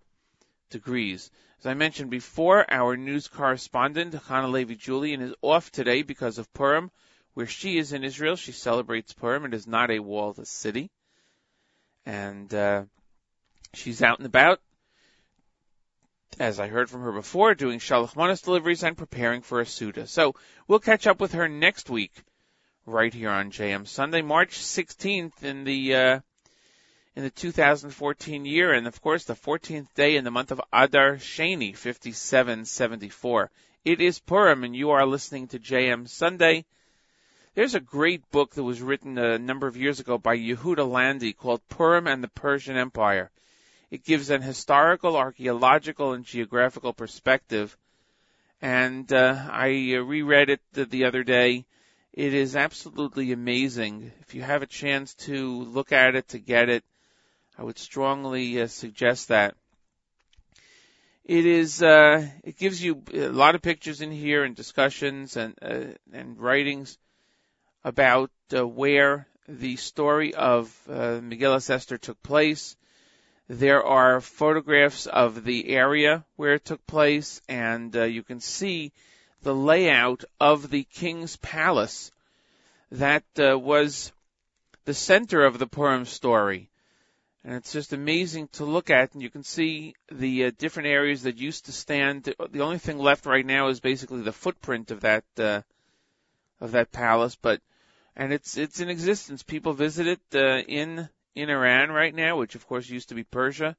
degrees. 0.68 1.30
As 1.61 1.66
I 1.66 1.72
mentioned 1.72 2.11
before, 2.11 2.70
our 2.70 2.99
news 2.99 3.28
correspondent, 3.28 4.14
Hana 4.28 4.49
Levi 4.49 4.74
Julian, 4.74 5.22
is 5.22 5.35
off 5.41 5.70
today 5.70 6.03
because 6.03 6.37
of 6.37 6.53
Purim. 6.53 6.91
Where 7.32 7.47
she 7.47 7.78
is 7.78 7.95
in 7.95 8.05
Israel, 8.05 8.37
she 8.37 8.53
celebrates 8.53 9.14
Purim. 9.14 9.47
It 9.47 9.55
is 9.55 9.66
not 9.66 9.91
a 9.91 10.01
walled 10.01 10.47
city. 10.47 10.91
And 12.05 12.53
uh, 12.53 12.85
she's 13.72 14.03
out 14.03 14.18
and 14.18 14.26
about, 14.26 14.61
as 16.41 16.59
I 16.61 16.68
heard 16.68 16.91
from 16.91 17.03
her 17.03 17.12
before, 17.12 17.55
doing 17.55 17.78
Shalach 17.78 18.16
Manas 18.16 18.43
deliveries 18.43 18.82
and 18.82 18.97
preparing 18.97 19.43
for 19.43 19.61
a 19.61 19.66
Suda. 19.66 20.07
So 20.07 20.35
we'll 20.66 20.78
catch 20.78 21.07
up 21.07 21.20
with 21.20 21.32
her 21.32 21.49
next 21.49 21.91
week 21.91 22.12
right 22.87 23.12
here 23.12 23.30
on 23.30 23.51
JM 23.51 23.87
Sunday, 23.87 24.22
March 24.22 24.59
16th 24.59 25.43
in 25.43 25.64
the 25.64 25.95
uh, 25.95 26.20
in 27.16 27.22
the 27.22 27.30
2014 27.30 28.45
year, 28.45 28.72
and 28.72 28.87
of 28.87 29.01
course 29.01 29.24
the 29.24 29.35
14th 29.35 29.93
day 29.95 30.16
in 30.16 30.24
the 30.24 30.30
month 30.30 30.51
of 30.51 30.61
Adar 30.72 31.16
Sheni, 31.16 31.76
5774. 31.76 33.51
It 33.85 34.01
is 34.01 34.18
Purim, 34.18 34.64
and 34.64 34.74
you 34.74 34.91
are 34.91 35.07
listening 35.07 35.49
to 35.49 35.59
JM 35.59 36.09
Sunday. 36.09 36.64
There's 37.55 37.74
a 37.74 37.80
great 37.80 38.28
book 38.30 38.55
that 38.55 38.64
was 38.64 38.82
written 38.82 39.16
a 39.16 39.39
number 39.39 39.68
of 39.68 39.76
years 39.76 40.01
ago 40.01 40.18
by 40.18 40.37
Yehuda 40.37 40.91
Landy 40.91 41.32
called 41.32 41.66
Purim 41.68 42.09
and 42.09 42.24
the 42.24 42.28
Persian 42.28 42.76
Empire. 42.76 43.30
It 43.95 44.03
gives 44.03 44.29
an 44.31 44.43
historical, 44.43 45.17
archaeological, 45.17 46.15
and 46.15 46.25
geographical 46.25 46.93
perspective. 46.93 47.79
And 48.61 49.13
uh, 49.13 49.47
I 49.49 49.95
uh, 49.95 50.01
reread 50.01 50.51
it 50.51 50.61
the, 50.73 50.85
the 50.85 51.05
other 51.05 51.23
day. 51.23 51.65
It 52.13 52.35
is 52.35 52.57
absolutely 52.57 53.31
amazing. 53.31 54.11
If 54.23 54.35
you 54.35 54.43
have 54.43 54.63
a 54.63 54.67
chance 54.67 55.15
to 55.27 55.63
look 55.63 55.93
at 55.93 56.17
it, 56.17 56.27
to 56.31 56.41
get 56.41 56.69
it, 56.71 56.83
I 57.57 57.63
would 57.63 57.79
strongly 57.79 58.61
uh, 58.61 58.67
suggest 58.67 59.29
that. 59.29 59.55
It 61.25 61.47
is. 61.47 61.81
Uh, 61.81 62.27
it 62.43 62.59
gives 62.59 62.83
you 62.83 63.01
a 63.13 63.29
lot 63.29 63.55
of 63.55 63.63
pictures 63.63 64.01
in 64.01 64.11
here 64.11 64.43
and 64.43 64.57
discussions 64.57 65.37
and 65.37 65.55
uh, 65.63 65.95
and 66.13 66.37
writings 66.37 66.99
about 67.85 68.33
uh, 68.53 68.67
where 68.67 69.29
the 69.47 69.77
story 69.77 70.35
of 70.35 70.77
uh, 70.89 71.21
Megillah 71.23 71.71
Esther 71.71 71.97
took 71.97 72.21
place. 72.25 72.75
There 73.49 73.85
are 73.85 74.21
photographs 74.21 75.07
of 75.07 75.45
the 75.45 75.69
area 75.69 76.25
where 76.37 76.55
it 76.55 76.65
took 76.65 76.87
place, 76.87 77.43
and 77.49 77.95
uh, 77.97 78.05
you 78.05 78.23
can 78.23 78.41
see 78.41 78.93
the 79.43 79.55
layout 79.55 80.25
of 80.41 80.71
the 80.71 80.85
king's 80.85 81.37
palace 81.37 82.11
that 82.91 83.25
uh, 83.39 83.59
was 83.59 84.13
the 84.85 84.95
center 84.95 85.45
of 85.45 85.59
the 85.59 85.67
Purim 85.67 86.05
story 86.05 86.71
and 87.45 87.55
it's 87.55 87.73
just 87.73 87.93
amazing 87.93 88.49
to 88.49 88.65
look 88.65 88.89
at. 88.91 89.13
And 89.13 89.23
you 89.23 89.29
can 89.29 89.45
see 89.45 89.95
the 90.11 90.47
uh, 90.47 90.51
different 90.57 90.89
areas 90.89 91.23
that 91.25 91.37
used 91.37 91.67
to 91.67 91.73
stand. 91.73 92.25
The 92.25 92.63
only 92.63 92.79
thing 92.79 92.99
left 92.99 93.27
right 93.27 93.45
now 93.45 93.69
is 93.69 93.81
basically 93.81 94.23
the 94.23 94.33
footprint 94.33 94.91
of 94.91 95.01
that 95.03 95.25
uh, 95.39 95.61
of 96.61 96.73
that 96.73 96.91
palace, 96.91 97.37
but 97.37 97.61
and 98.17 98.33
it's 98.33 98.57
it's 98.57 98.81
in 98.81 98.89
existence. 98.89 99.43
People 99.43 99.75
visit 99.75 100.07
it 100.07 100.21
uh, 100.35 100.63
in 100.67 101.09
in 101.35 101.51
Iran 101.51 101.91
right 101.91 102.14
now, 102.14 102.37
which 102.37 102.55
of 102.55 102.66
course 102.66 102.89
used 102.89 103.09
to 103.09 103.14
be 103.14 103.24
Persia. 103.24 103.76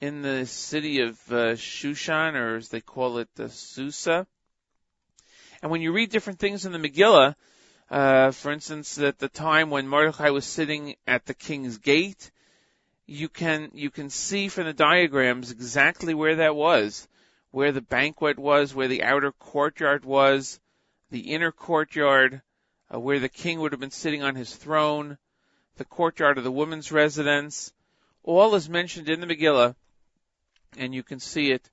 In 0.00 0.22
the 0.22 0.46
city 0.46 1.00
of 1.00 1.18
uh, 1.30 1.54
Shushan, 1.54 2.34
or 2.34 2.56
as 2.56 2.68
they 2.68 2.80
call 2.80 3.18
it, 3.18 3.28
the 3.34 3.48
Susa. 3.48 4.26
And 5.62 5.70
when 5.70 5.80
you 5.80 5.92
read 5.92 6.10
different 6.10 6.38
things 6.38 6.66
in 6.66 6.72
the 6.72 6.78
Megillah, 6.78 7.34
uh, 7.90 8.30
for 8.32 8.52
instance, 8.52 8.98
at 8.98 9.18
the 9.18 9.28
time 9.28 9.70
when 9.70 9.88
Mordechai 9.88 10.30
was 10.30 10.44
sitting 10.44 10.96
at 11.06 11.24
the 11.24 11.34
king's 11.34 11.78
gate, 11.78 12.30
you 13.06 13.28
can 13.28 13.70
you 13.72 13.90
can 13.90 14.10
see 14.10 14.48
from 14.48 14.64
the 14.64 14.72
diagrams 14.72 15.50
exactly 15.50 16.12
where 16.12 16.36
that 16.36 16.56
was, 16.56 17.06
where 17.52 17.72
the 17.72 17.80
banquet 17.80 18.38
was, 18.38 18.74
where 18.74 18.88
the 18.88 19.04
outer 19.04 19.32
courtyard 19.32 20.04
was, 20.04 20.60
the 21.10 21.32
inner 21.32 21.52
courtyard, 21.52 22.42
uh, 22.92 22.98
where 22.98 23.20
the 23.20 23.28
king 23.28 23.60
would 23.60 23.72
have 23.72 23.80
been 23.80 23.90
sitting 23.90 24.22
on 24.22 24.34
his 24.34 24.54
throne, 24.54 25.16
the 25.76 25.84
courtyard 25.84 26.38
of 26.38 26.44
the 26.44 26.52
woman's 26.52 26.90
residence. 26.90 27.72
All 28.22 28.54
is 28.54 28.68
mentioned 28.68 29.08
in 29.08 29.20
the 29.20 29.26
Megillah, 29.26 29.74
and 30.76 30.94
you 30.94 31.02
can 31.02 31.20
see 31.20 31.52
it, 31.52 31.68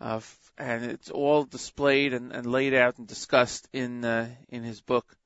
uh, 0.00 0.20
and 0.56 0.84
it's 0.84 1.10
all 1.10 1.44
displayed 1.44 2.14
and, 2.14 2.32
and, 2.32 2.46
laid 2.46 2.74
out 2.74 2.98
and 2.98 3.06
discussed 3.06 3.68
in 3.72 4.04
uh, 4.04 4.28
in 4.48 4.62
his 4.62 4.80
book. 4.80 5.16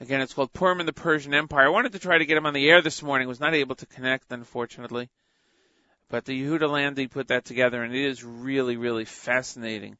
Again, 0.00 0.20
it's 0.20 0.34
called 0.34 0.52
Purim 0.52 0.80
in 0.80 0.86
the 0.86 0.92
Persian 0.92 1.32
Empire. 1.34 1.66
I 1.66 1.70
wanted 1.70 1.92
to 1.92 1.98
try 1.98 2.18
to 2.18 2.26
get 2.26 2.36
him 2.36 2.46
on 2.46 2.52
the 2.52 2.68
air 2.68 2.82
this 2.82 3.02
morning, 3.02 3.28
was 3.28 3.40
not 3.40 3.54
able 3.54 3.76
to 3.76 3.86
connect, 3.86 4.32
unfortunately. 4.32 5.08
But 6.10 6.24
the 6.24 6.42
Yehuda 6.42 6.68
Landy 6.68 7.06
put 7.06 7.28
that 7.28 7.44
together, 7.44 7.82
and 7.82 7.94
it 7.94 8.04
is 8.04 8.22
really, 8.22 8.76
really 8.76 9.04
fascinating 9.04 9.96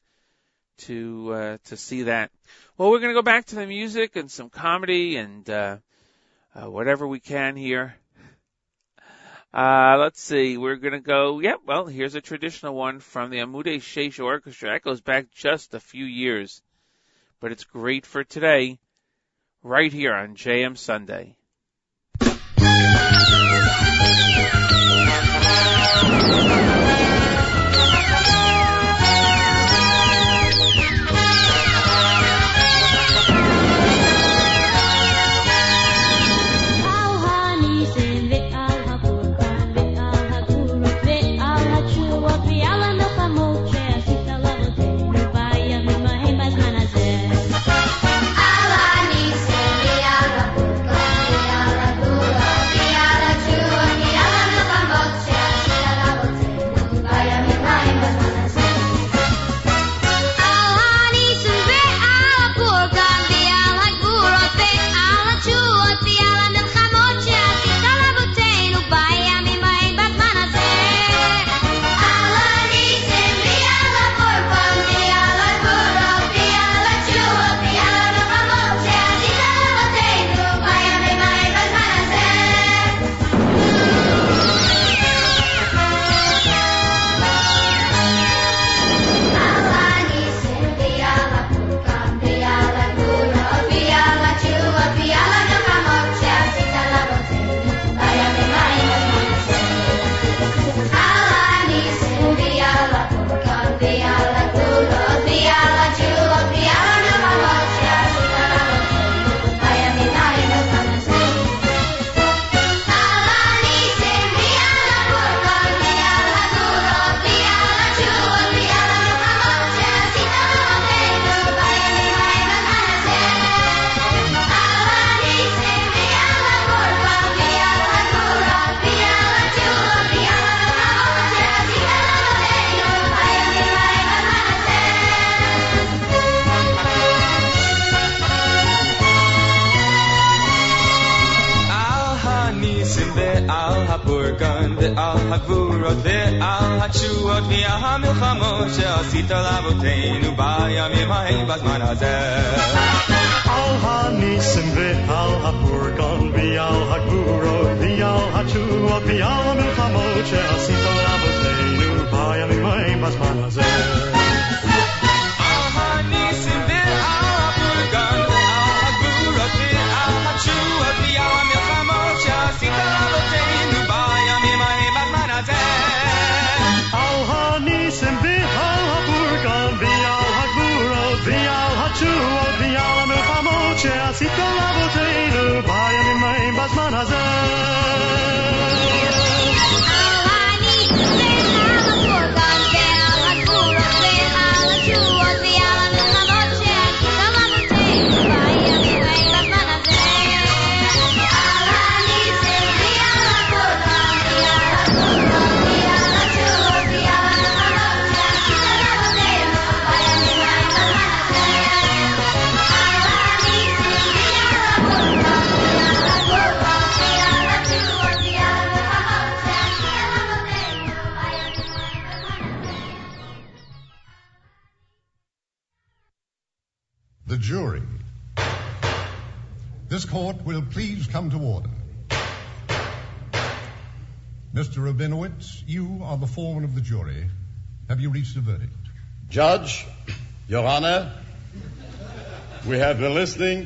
to 0.78 1.32
uh, 1.32 1.58
to 1.64 1.76
see 1.76 2.02
that. 2.04 2.30
Well, 2.76 2.90
we're 2.90 2.98
going 2.98 3.14
to 3.14 3.18
go 3.18 3.22
back 3.22 3.46
to 3.46 3.54
the 3.54 3.66
music 3.66 4.16
and 4.16 4.30
some 4.30 4.50
comedy 4.50 5.16
and 5.16 5.48
uh, 5.48 5.76
uh, 6.54 6.70
whatever 6.70 7.06
we 7.06 7.20
can 7.20 7.56
here. 7.56 7.94
Uh, 9.52 9.96
let's 10.00 10.20
see. 10.20 10.56
We're 10.56 10.76
to 10.94 11.00
go. 11.00 11.38
Yep. 11.38 11.60
Yeah, 11.60 11.64
well, 11.66 11.86
here's 11.86 12.16
a 12.16 12.20
traditional 12.20 12.74
one 12.74 12.98
from 12.98 13.30
the 13.30 13.38
Amudei 13.38 13.76
Sheish 13.76 14.22
Orchestra. 14.22 14.70
That 14.70 14.82
goes 14.82 15.00
back 15.00 15.30
just 15.32 15.74
a 15.74 15.80
few 15.80 16.04
years, 16.04 16.60
but 17.40 17.52
it's 17.52 17.64
great 17.64 18.04
for 18.04 18.24
today 18.24 18.80
right 19.62 19.92
here 19.92 20.12
on 20.12 20.34
JM 20.34 20.76
Sunday. 20.76 21.36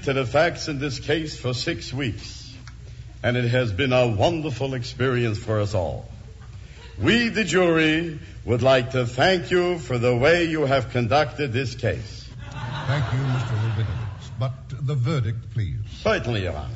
To 0.08 0.14
the 0.14 0.24
facts 0.24 0.68
in 0.68 0.78
this 0.78 0.98
case 0.98 1.38
for 1.38 1.52
six 1.52 1.92
weeks, 1.92 2.50
and 3.22 3.36
it 3.36 3.50
has 3.50 3.70
been 3.72 3.92
a 3.92 4.08
wonderful 4.08 4.72
experience 4.72 5.36
for 5.36 5.60
us 5.60 5.74
all. 5.74 6.08
We, 6.98 7.28
the 7.28 7.44
jury, 7.44 8.18
would 8.46 8.62
like 8.62 8.92
to 8.92 9.04
thank 9.04 9.50
you 9.50 9.78
for 9.78 9.98
the 9.98 10.16
way 10.16 10.44
you 10.44 10.64
have 10.64 10.92
conducted 10.92 11.52
this 11.52 11.74
case. 11.74 12.26
Thank 12.86 13.04
you, 13.12 13.18
Mr. 13.18 13.52
Rabinowitz. 13.52 14.30
But 14.38 14.52
the 14.70 14.94
verdict, 14.94 15.52
please. 15.52 15.76
Certainly, 15.98 16.44
Your 16.44 16.56
Honor. 16.56 16.74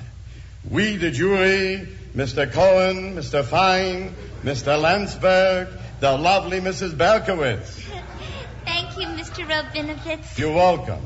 We, 0.69 0.99
the 0.99 1.11
jury, 1.11 1.89
Mr. 2.15 2.53
Cohen, 2.53 3.17
Mr. 3.17 3.43
Fine, 3.43 4.15
Mr. 4.43 4.79
Landsberg, 4.79 5.69
the 6.01 6.19
lovely 6.19 6.61
Mrs. 6.61 6.91
Berkowitz. 6.91 7.81
Thank 8.67 8.99
you, 8.99 9.07
Mr. 9.07 9.49
Rabinowitz. 9.49 10.39
You're 10.39 10.55
welcome. 10.55 11.01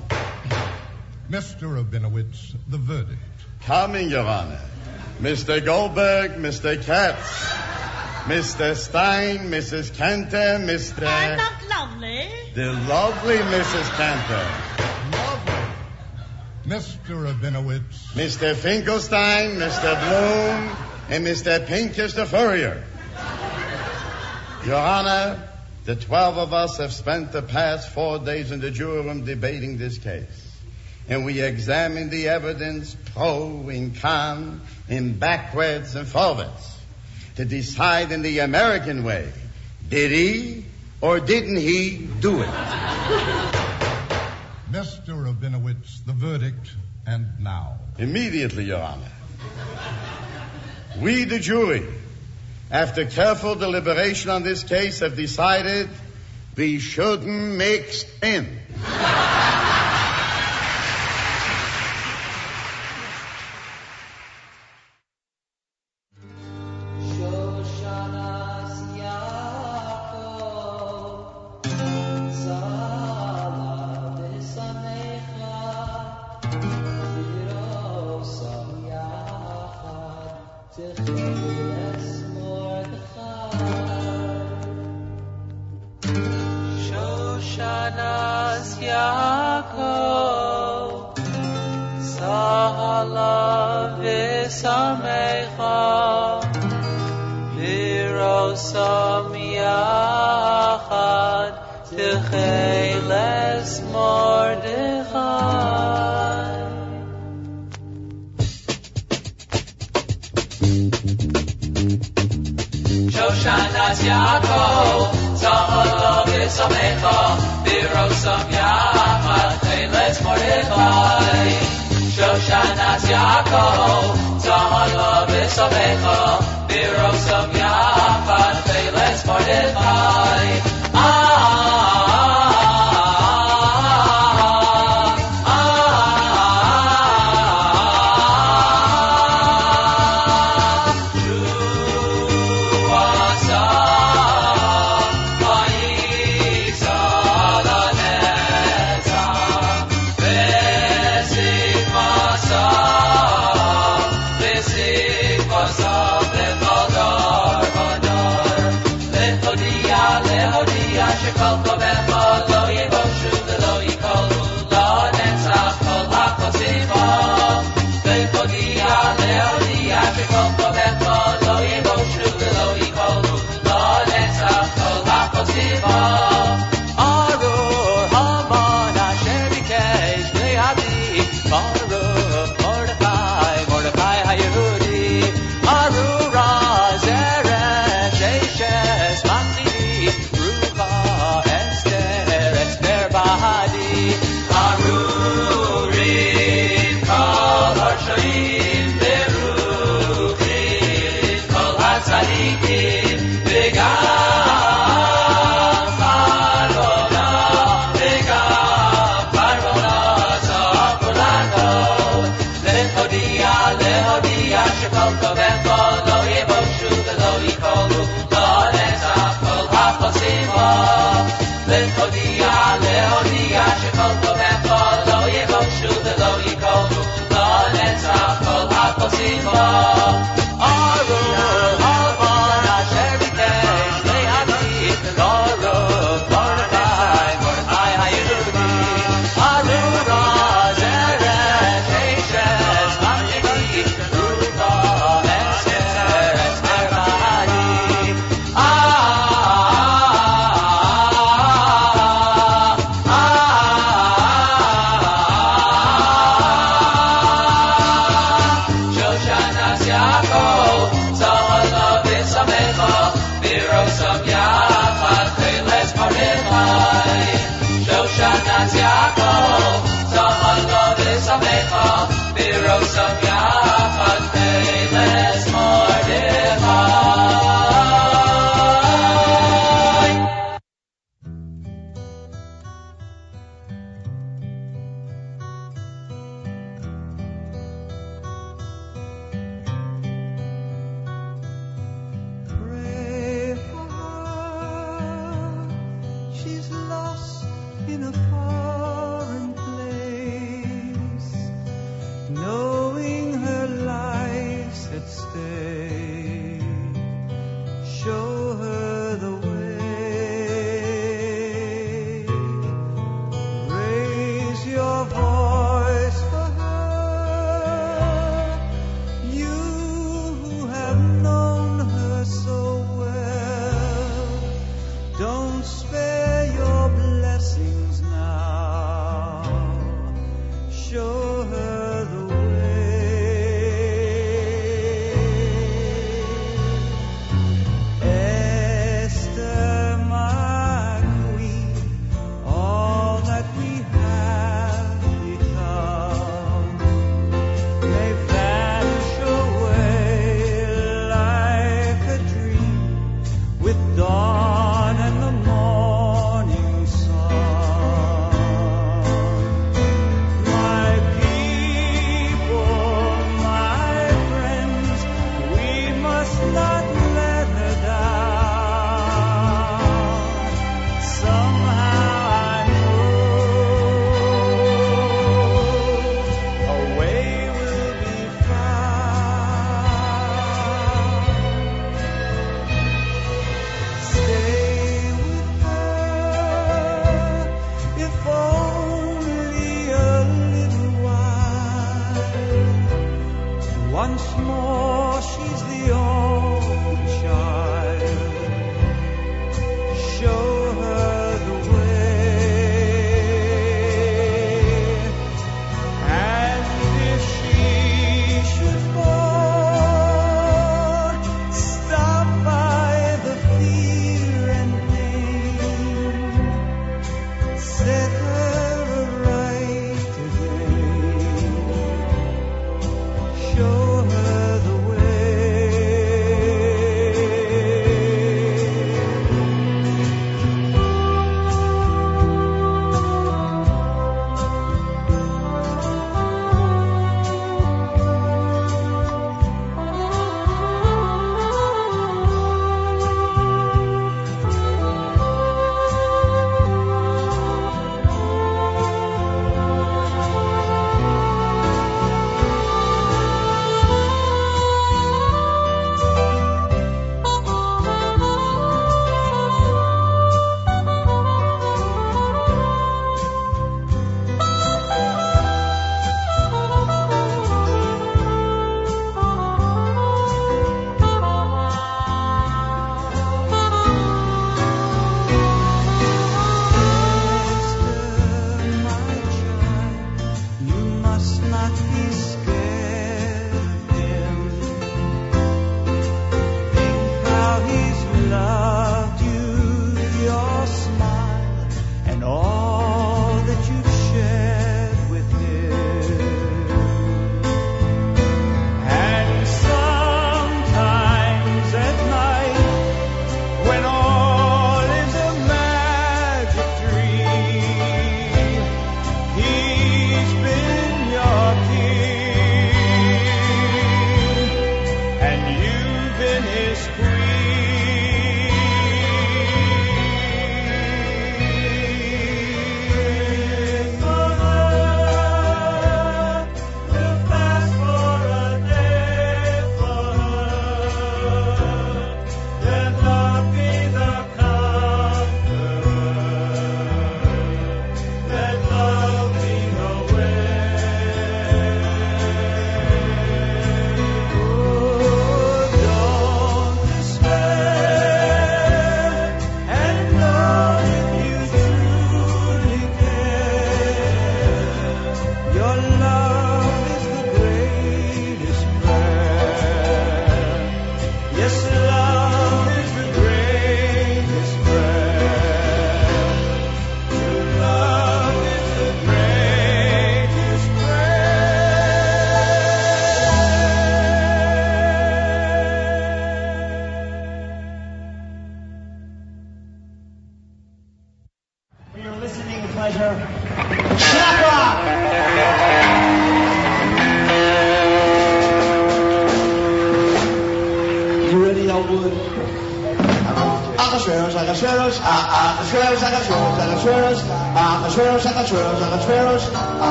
Mr. 1.31 1.62
Rabinowitz, 1.62 2.55
the 2.68 2.79
verdict. 2.79 3.18
Coming, 3.62 4.11
Your 4.11 4.24
Honor. 4.24 4.61
Mr. 5.20 5.64
Goldberg, 5.64 6.33
Mr. 6.33 6.81
Katz, 6.81 7.45
Mr. 8.27 8.77
Stein, 8.77 9.51
Mrs. 9.51 9.93
Cantor, 9.95 10.61
Mr. 10.61 11.07
I'm 11.07 11.37
not 11.37 11.68
lovely. 11.68 12.29
The 12.55 12.72
lovely 12.89 13.37
Mrs. 13.39 13.91
Cantor. 13.97 14.47
Mr. 16.64 17.16
Rabinowitz. 17.16 18.12
Mr. 18.12 18.55
Finkelstein, 18.55 19.57
Mr. 19.57 20.01
Bloom, 20.01 20.77
and 21.09 21.27
Mr. 21.27 21.66
Pincus 21.66 22.14
the 22.14 22.27
Furrier. 22.27 22.85
Your 24.64 24.77
Honor, 24.77 25.49
the 25.85 25.97
twelve 25.97 26.39
of 26.39 26.53
us 26.53 26.79
have 26.79 26.93
spent 26.93 27.33
the 27.33 27.43
past 27.43 27.89
four 27.91 28.18
days 28.18 28.51
in 28.51 28.61
the 28.61 28.70
jury 28.70 29.03
room 29.03 29.24
debating 29.24 29.79
this 29.79 29.99
case. 29.99 30.45
And 31.09 31.25
we 31.25 31.41
examined 31.41 32.11
the 32.11 32.29
evidence 32.29 32.97
oh, 33.17 33.61
pro 33.61 33.69
and 33.69 33.97
con, 33.97 34.61
and 34.89 35.19
backwards 35.21 35.95
and 35.95 36.07
forwards, 36.07 36.79
to 37.37 37.45
decide 37.45 38.11
in 38.11 38.23
the 38.23 38.41
American 38.41 39.05
way, 39.05 39.33
did 39.89 40.11
he 40.11 40.65
or 41.01 41.21
didn't 41.21 41.57
he 41.57 42.09
do 42.21 42.41
it? 42.41 42.49
Mr. 44.71 45.15
Rabinowitz, 45.15 46.05
the 46.05 46.13
verdict, 46.13 46.73
and 47.07 47.39
now. 47.41 47.79
Immediately, 47.99 48.65
Your 48.65 48.81
Honor. 48.81 49.13
We, 51.01 51.25
the 51.25 51.39
jury, 51.39 51.87
after 52.71 53.05
careful 53.05 53.55
deliberation 53.55 54.31
on 54.31 54.43
this 54.43 54.65
case, 54.65 55.01
have 55.01 55.15
decided 55.15 55.89
we 56.57 56.79
shouldn't 56.81 57.57
mix 57.57 58.05
in. 58.23 58.59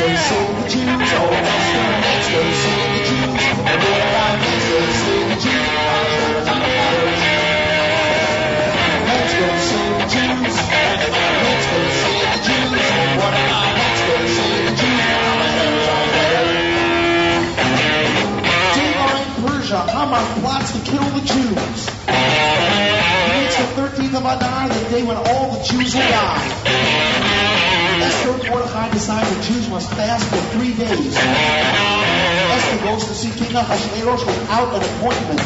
Go 0.00 0.06
save 0.16 0.56
the 0.56 0.64
Jews, 0.64 1.12
oh 1.12 1.28
Esther, 1.28 1.84
let's 2.00 2.28
go 2.32 2.40
save 2.40 2.88
the 2.88 3.00
Jews, 3.04 3.36
oh 3.36 3.60
Mordecai, 3.60 4.32
let's 4.40 4.64
go 4.70 4.80
save 4.96 5.28
the 5.28 5.36
Jews. 5.44 5.60
Let's 9.04 9.32
go 9.36 9.48
save 9.68 9.92
the 10.00 10.06
Jews. 10.08 10.56
Let's 11.44 11.66
go 11.68 11.80
save 12.00 12.32
the 12.32 12.40
Jews. 12.48 12.80
Mordecai, 13.20 13.68
let's 13.76 14.00
go 14.08 14.16
save 14.24 14.64
the 14.64 14.74
Jews. 14.80 15.20
Tamar 18.72 19.12
in 19.20 19.28
Persia, 19.44 19.80
Haman 19.84 20.24
plots 20.40 20.68
to 20.72 20.80
kill 20.90 21.08
the 21.12 21.20
Jews. 21.28 21.80
He 23.28 23.44
the 23.52 23.68
13th 23.76 24.14
of 24.16 24.24
Adar 24.24 24.64
the 24.70 24.80
day 24.88 25.02
when 25.02 25.18
all 25.18 25.50
the 25.52 25.62
Jews 25.62 25.94
will 25.94 26.08
die. 26.08 26.99
Mordecai 28.50 28.90
decide 28.90 29.24
the 29.30 29.42
Jews 29.42 29.70
must 29.70 29.88
fast 29.94 30.26
for 30.26 30.42
three 30.58 30.74
days. 30.74 31.14
Esther 31.14 32.82
goes 32.82 33.06
to 33.06 33.14
see 33.14 33.30
King 33.30 33.54
Ahasuerus 33.54 34.26
without 34.26 34.74
an 34.74 34.82
appointment. 34.82 35.38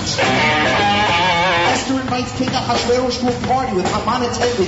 Esther 1.68 2.00
invites 2.00 2.32
King 2.38 2.48
Ahasuerus 2.48 3.18
to 3.20 3.28
a 3.28 3.46
party 3.46 3.76
with 3.76 3.84
Haman 3.92 4.24
and 4.24 4.32
Teli. 4.32 4.64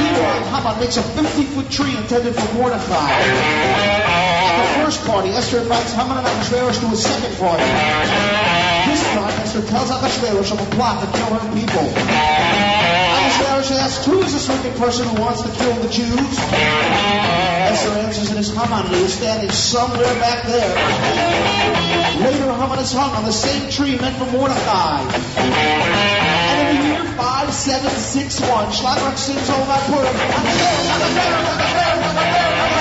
Meanwhile, 0.00 0.44
Haman 0.48 0.80
makes 0.80 0.96
a 0.96 1.02
50-foot 1.02 1.70
tree 1.70 1.94
intended 1.94 2.34
for 2.34 2.54
Mordecai. 2.54 3.10
At 3.12 4.56
the 4.56 4.82
first 4.82 5.04
party, 5.04 5.28
Esther 5.28 5.58
invites 5.60 5.92
Haman 5.92 6.16
and 6.16 6.26
Ahasuerus 6.26 6.80
to 6.80 6.86
a 6.86 6.96
second 6.96 7.36
party. 7.36 7.68
This 8.88 9.04
time, 9.12 9.34
Esther 9.44 9.60
tells 9.68 9.90
Ahasuerus 9.90 10.52
of 10.52 10.60
a 10.60 10.70
plot 10.74 11.04
to 11.04 11.18
kill 11.18 11.36
her 11.36 11.52
people. 11.52 11.84
Ahasuerus 13.44 13.70
asks, 13.78 14.06
who 14.06 14.22
is 14.22 14.32
this 14.32 14.48
wicked 14.48 14.74
person 14.78 15.06
who 15.08 15.20
wants 15.20 15.42
to 15.42 15.48
kill 15.50 15.74
the 15.74 15.88
Jews? 15.88 16.38
Esther 17.70 17.90
answers, 18.00 18.30
it 18.32 18.38
is 18.38 18.54
Haman, 18.54 18.86
he 18.88 19.02
is 19.04 19.14
standing 19.14 19.50
somewhere 19.50 20.14
back 20.20 20.44
there. 20.46 20.74
Later, 22.20 22.52
Haman 22.52 22.78
is 22.78 22.92
hung 22.92 23.14
on 23.14 23.24
the 23.24 23.32
same 23.32 23.70
tree 23.70 23.98
meant 23.98 24.16
for 24.16 24.26
Mordecai. 24.32 25.00
And 25.36 26.68
in 26.68 26.76
the 26.76 26.88
year 26.88 27.04
5761, 27.16 28.72
Shlock 28.72 28.96
Rock 29.04 29.18
sings 29.18 29.50
all 29.50 29.62
about 29.62 29.82
Purim. 29.86 30.14
Let's 32.64 32.73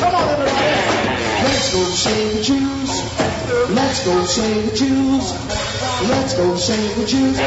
Come 0.00 0.14
on, 0.14 0.28
everybody. 0.28 0.62
Let's 1.42 1.72
go 1.74 1.82
save 1.82 2.34
the 2.36 2.42
Jews. 2.42 3.02
Let's 3.70 4.04
go 4.04 4.24
save 4.24 4.70
the 4.70 4.76
Jews. 4.76 5.32
Let's 6.08 6.34
go 6.34 6.54
save 6.54 6.96
the 6.96 7.06
Jews. 7.06 7.38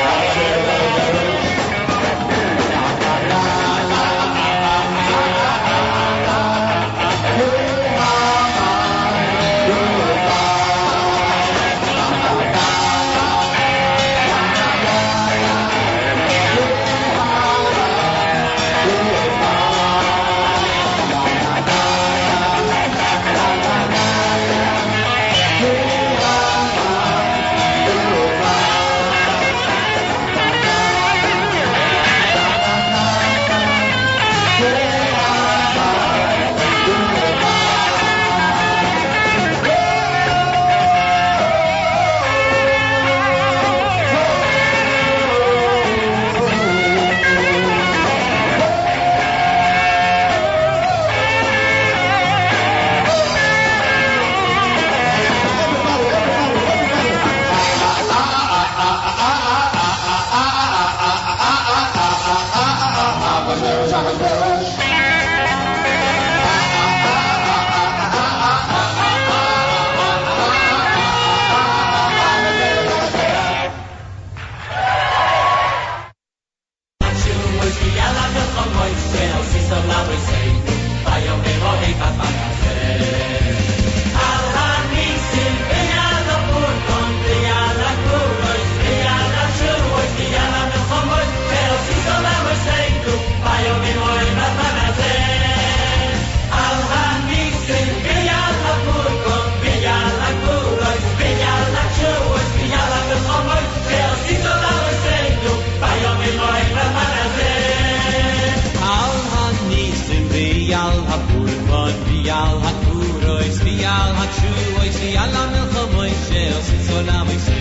Hakshuois 114.19 114.95
v'yal 115.01 115.33
hamilchamois 115.39 116.21
shel 116.29 116.61
sitzonam 116.69 117.27
v'seinu 117.27 117.60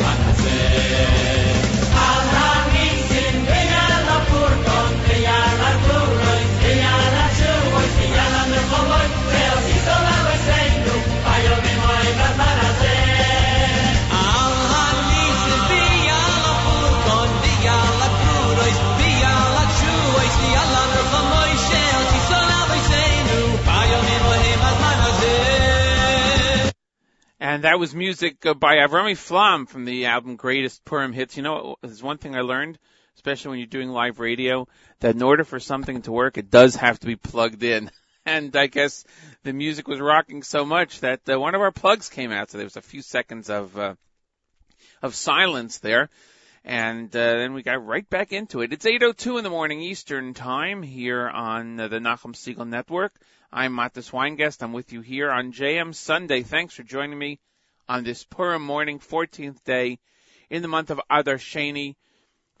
yemochim 0.00 1.33
And 27.54 27.62
that 27.62 27.78
was 27.78 27.94
music 27.94 28.44
uh, 28.46 28.54
by 28.54 28.78
Avrami 28.78 29.16
Flam 29.16 29.66
from 29.66 29.84
the 29.84 30.06
album 30.06 30.34
Greatest 30.34 30.84
Purim 30.84 31.12
Hits. 31.12 31.36
You 31.36 31.44
know, 31.44 31.76
there's 31.82 32.02
one 32.02 32.18
thing 32.18 32.34
I 32.34 32.40
learned, 32.40 32.80
especially 33.14 33.50
when 33.50 33.58
you're 33.60 33.68
doing 33.68 33.90
live 33.90 34.18
radio, 34.18 34.66
that 34.98 35.14
in 35.14 35.22
order 35.22 35.44
for 35.44 35.60
something 35.60 36.02
to 36.02 36.10
work, 36.10 36.36
it 36.36 36.50
does 36.50 36.74
have 36.74 36.98
to 36.98 37.06
be 37.06 37.14
plugged 37.14 37.62
in. 37.62 37.92
And 38.26 38.56
I 38.56 38.66
guess 38.66 39.04
the 39.44 39.52
music 39.52 39.86
was 39.86 40.00
rocking 40.00 40.42
so 40.42 40.64
much 40.64 40.98
that 41.00 41.20
uh, 41.28 41.38
one 41.38 41.54
of 41.54 41.60
our 41.60 41.70
plugs 41.70 42.08
came 42.08 42.32
out, 42.32 42.50
so 42.50 42.58
there 42.58 42.64
was 42.66 42.76
a 42.76 42.82
few 42.82 43.02
seconds 43.02 43.50
of 43.50 43.78
uh, 43.78 43.94
of 45.02 45.14
silence 45.14 45.78
there. 45.78 46.08
And 46.64 47.14
uh, 47.14 47.34
then 47.34 47.52
we 47.52 47.62
got 47.62 47.86
right 47.86 48.08
back 48.08 48.32
into 48.32 48.62
it. 48.62 48.72
It's 48.72 48.86
8.02 48.86 49.38
in 49.38 49.44
the 49.44 49.50
morning 49.50 49.80
Eastern 49.80 50.34
Time 50.34 50.82
here 50.82 51.28
on 51.28 51.78
uh, 51.78 51.86
the 51.88 51.98
Nachum 51.98 52.34
Segal 52.34 52.66
Network. 52.66 53.12
I'm 53.56 53.76
Matis 53.76 54.10
Weingast. 54.10 54.64
I'm 54.64 54.72
with 54.72 54.92
you 54.92 55.00
here 55.00 55.30
on 55.30 55.52
JM 55.52 55.94
Sunday. 55.94 56.42
Thanks 56.42 56.74
for 56.74 56.82
joining 56.82 57.16
me 57.16 57.38
on 57.88 58.02
this 58.02 58.24
Purim 58.24 58.62
morning, 58.62 58.98
14th 58.98 59.62
day 59.62 60.00
in 60.50 60.60
the 60.60 60.66
month 60.66 60.90
of 60.90 61.00
Adar 61.08 61.36
Sheni, 61.36 61.94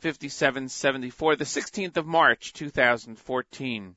5774, 0.02 1.34
the 1.34 1.44
16th 1.44 1.96
of 1.96 2.06
March, 2.06 2.52
2014. 2.52 3.96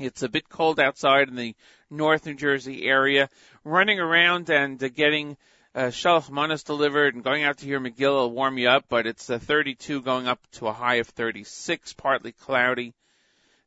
It's 0.00 0.22
a 0.22 0.28
bit 0.28 0.50
cold 0.50 0.78
outside 0.78 1.28
in 1.28 1.34
the 1.34 1.56
North 1.88 2.26
New 2.26 2.34
Jersey 2.34 2.86
area. 2.86 3.30
Running 3.64 3.98
around 3.98 4.50
and 4.50 4.84
uh, 4.84 4.88
getting 4.88 5.38
uh, 5.74 5.84
Shalach 5.84 6.28
Manas 6.28 6.62
delivered 6.62 7.14
and 7.14 7.24
going 7.24 7.42
out 7.42 7.56
to 7.56 7.64
hear 7.64 7.80
Megillah 7.80 8.24
will 8.24 8.32
warm 8.32 8.58
you 8.58 8.68
up, 8.68 8.84
but 8.90 9.06
it's 9.06 9.30
uh, 9.30 9.38
32 9.38 10.02
going 10.02 10.28
up 10.28 10.40
to 10.52 10.66
a 10.66 10.74
high 10.74 10.96
of 10.96 11.08
36, 11.08 11.94
partly 11.94 12.32
cloudy. 12.32 12.92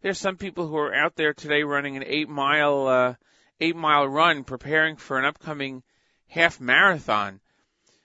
There's 0.05 0.19
some 0.19 0.37
people 0.37 0.67
who 0.67 0.77
are 0.77 0.93
out 0.93 1.15
there 1.15 1.33
today 1.33 1.63
running 1.63 1.97
an 1.97 2.03
eight 2.05 2.29
mile, 2.29 2.87
uh, 2.87 3.15
eight 3.59 3.75
mile 3.75 4.07
run 4.07 4.43
preparing 4.43 4.97
for 4.97 5.17
an 5.17 5.25
upcoming 5.25 5.81
half 6.27 6.61
marathon. 6.61 7.39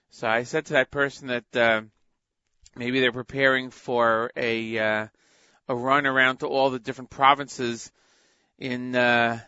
So 0.09 0.27
I 0.27 0.41
said 0.41 0.65
to 0.65 0.73
that 0.73 0.89
person 0.89 1.27
that, 1.27 1.55
uh, 1.55 1.81
maybe 2.75 3.01
they're 3.01 3.11
preparing 3.11 3.69
for 3.69 4.31
a, 4.35 4.79
uh, 4.79 5.07
a 5.67 5.75
run 5.75 6.07
around 6.07 6.37
to 6.37 6.47
all 6.47 6.71
the 6.71 6.79
different 6.79 7.11
provinces 7.11 7.91
in, 8.57 8.95
uh, 8.95 9.39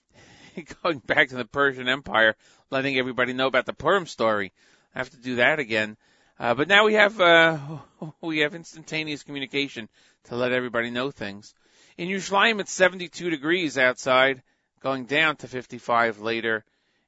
going 0.82 1.00
back 1.00 1.28
to 1.28 1.36
the 1.36 1.44
Persian 1.44 1.90
Empire, 1.90 2.36
letting 2.70 2.96
everybody 2.96 3.34
know 3.34 3.48
about 3.48 3.66
the 3.66 3.74
Purim 3.74 4.06
story. 4.06 4.54
I 4.94 5.00
have 5.00 5.10
to 5.10 5.18
do 5.18 5.36
that 5.36 5.58
again. 5.58 5.98
Uh, 6.40 6.54
but 6.54 6.68
now 6.68 6.86
we 6.86 6.94
have, 6.94 7.20
uh, 7.20 7.58
we 8.22 8.38
have 8.38 8.54
instantaneous 8.54 9.24
communication 9.24 9.90
to 10.24 10.36
let 10.36 10.52
everybody 10.52 10.88
know 10.88 11.10
things. 11.10 11.54
In 11.98 12.06
Yerushalayim, 12.06 12.60
it's 12.60 12.70
72 12.70 13.28
degrees 13.28 13.76
outside, 13.76 14.44
going 14.78 15.06
down 15.06 15.34
to 15.38 15.48
55 15.48 16.20
later 16.20 16.64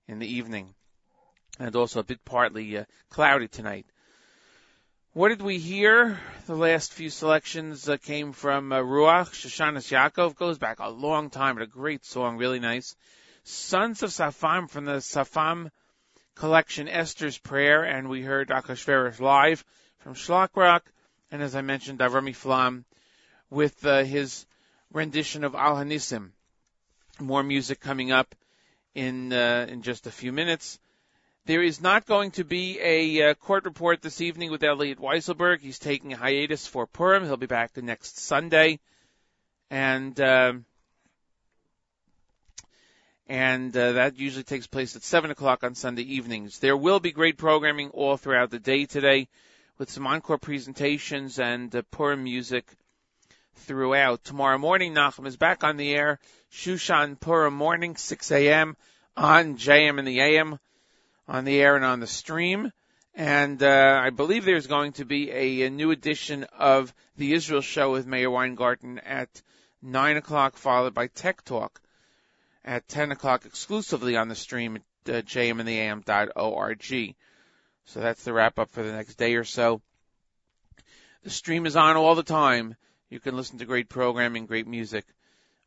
in 0.09 0.19
the 0.19 0.27
evening. 0.27 0.75
And 1.61 1.77
also 1.77 2.01
a 2.01 2.05
bit 2.05 2.25
partly 2.25 2.77
uh, 2.77 2.87
cloudy 3.09 3.47
tonight. 3.47 3.87
What 5.13 5.29
did 5.29 5.43
we 5.43 5.59
hear? 5.59 6.19
The 6.47 6.57
last 6.57 6.93
few 6.93 7.09
selections 7.09 7.89
uh, 7.89 7.99
came 7.99 8.33
from 8.33 8.73
uh, 8.73 8.81
Ruach, 8.81 9.31
Shoshanas 9.31 9.93
Yaakov, 9.93 10.35
goes 10.35 10.59
back 10.59 10.81
a 10.81 10.91
long 10.91 11.31
time, 11.31 11.55
but 11.55 11.63
a 11.63 11.69
great 11.69 12.05
song, 12.05 12.37
really 12.37 12.59
nice. 12.59 12.97
Sons 13.45 14.03
of 14.03 14.11
Safam 14.11 14.69
from 14.69 14.87
the 14.87 14.97
Safam 14.97 15.71
collection, 16.35 16.89
Esther's 16.89 17.39
Prayer, 17.39 17.85
and 17.85 18.09
we 18.09 18.23
heard 18.23 18.49
Achashverosh 18.49 19.21
live 19.21 19.65
from 19.99 20.15
Shlock 20.15 20.57
Rock, 20.57 20.91
and 21.31 21.45
as 21.45 21.55
I 21.55 21.61
mentioned, 21.61 22.01
Avrami 22.01 22.35
Flam 22.35 22.85
with 23.51 23.87
uh, 23.87 24.03
his 24.03 24.47
rendition 24.93 25.45
of 25.45 25.55
Al 25.55 25.77
Hanisim. 25.77 26.31
More 27.19 27.43
music 27.43 27.81
coming 27.81 28.13
up 28.13 28.35
in 28.95 29.33
uh, 29.33 29.67
in 29.69 29.83
just 29.83 30.07
a 30.07 30.11
few 30.11 30.33
minutes. 30.33 30.79
There 31.47 31.63
is 31.63 31.81
not 31.81 32.07
going 32.07 32.33
to 32.33 32.45
be 32.45 32.79
a 32.81 33.31
uh, 33.31 33.35
court 33.35 33.65
report 33.65 34.03
this 34.03 34.21
evening 34.21 34.51
with 34.51 34.63
Elliot 34.63 34.99
Weiselberg. 34.99 35.61
He's 35.61 35.79
taking 35.79 36.13
a 36.13 36.17
hiatus 36.17 36.67
for 36.67 36.87
Purim. 36.87 37.25
He'll 37.25 37.37
be 37.37 37.47
back 37.47 37.73
the 37.73 37.83
next 37.83 38.19
Sunday, 38.19 38.79
and 39.71 40.19
um 40.21 40.65
and 43.27 43.77
uh, 43.77 43.93
that 43.93 44.19
usually 44.19 44.43
takes 44.43 44.67
place 44.67 44.97
at 44.97 45.05
seven 45.05 45.31
o'clock 45.31 45.63
on 45.63 45.77
Sunday 45.77 46.03
evenings. 46.03 46.59
There 46.59 46.77
will 46.77 46.99
be 46.99 47.13
great 47.13 47.39
programming 47.39 47.91
all 47.91 48.17
throughout 48.17 48.51
the 48.51 48.59
day 48.59 48.87
today, 48.87 49.29
with 49.79 49.89
some 49.89 50.07
encore 50.07 50.39
presentations 50.39 51.39
and 51.39 51.75
uh, 51.75 51.83
Purim 51.93 52.25
music 52.25 52.67
throughout. 53.55 54.25
Tomorrow 54.25 54.59
morning, 54.59 54.95
Nachum 54.95 55.27
is 55.27 55.37
back 55.37 55.65
on 55.65 55.77
the 55.77 55.95
air. 55.95 56.19
Shushan 56.53 57.19
Purim 57.19 57.55
morning, 57.55 57.97
6 57.97 58.31
a.m. 58.33 58.77
on 59.17 59.57
JM 59.57 59.99
in 59.99 60.05
the 60.05 60.21
AM, 60.21 60.59
on 61.29 61.45
the 61.45 61.61
air 61.61 61.77
and 61.77 61.85
on 61.85 62.01
the 62.01 62.07
stream. 62.07 62.73
And 63.15 63.63
uh, 63.63 64.01
I 64.03 64.11
believe 64.11 64.45
there's 64.45 64.67
going 64.67 64.93
to 64.93 65.05
be 65.05 65.31
a, 65.31 65.67
a 65.67 65.71
new 65.71 65.91
edition 65.91 66.45
of 66.59 66.95
the 67.17 67.33
Israel 67.33 67.61
Show 67.61 67.93
with 67.93 68.07
Mayor 68.07 68.31
Weingarten 68.31 68.99
at 69.01 69.43
nine 69.83 70.17
o'clock, 70.17 70.57
followed 70.57 70.95
by 70.95 71.09
Tech 71.09 71.45
Talk 71.45 71.81
at 72.65 72.89
ten 72.89 73.11
o'clock, 73.11 73.45
exclusively 73.45 74.17
on 74.17 74.29
the 74.29 74.35
stream 74.35 74.77
at 74.77 74.83
uh, 75.15 75.23
jmintheam.org. 75.23 77.15
So 77.87 78.01
that's 78.01 78.23
the 78.23 78.33
wrap 78.33 78.59
up 78.59 78.71
for 78.71 78.83
the 78.83 78.93
next 78.93 79.17
day 79.17 79.35
or 79.35 79.45
so. 79.45 79.81
The 81.23 81.31
stream 81.31 81.67
is 81.67 81.77
on 81.77 81.97
all 81.97 82.15
the 82.15 82.23
time. 82.23 82.77
You 83.11 83.19
can 83.19 83.37
listen 83.37 83.59
to 83.59 83.65
great 83.65 83.89
programming, 83.89 84.47
great 84.47 84.69
music, 84.69 85.05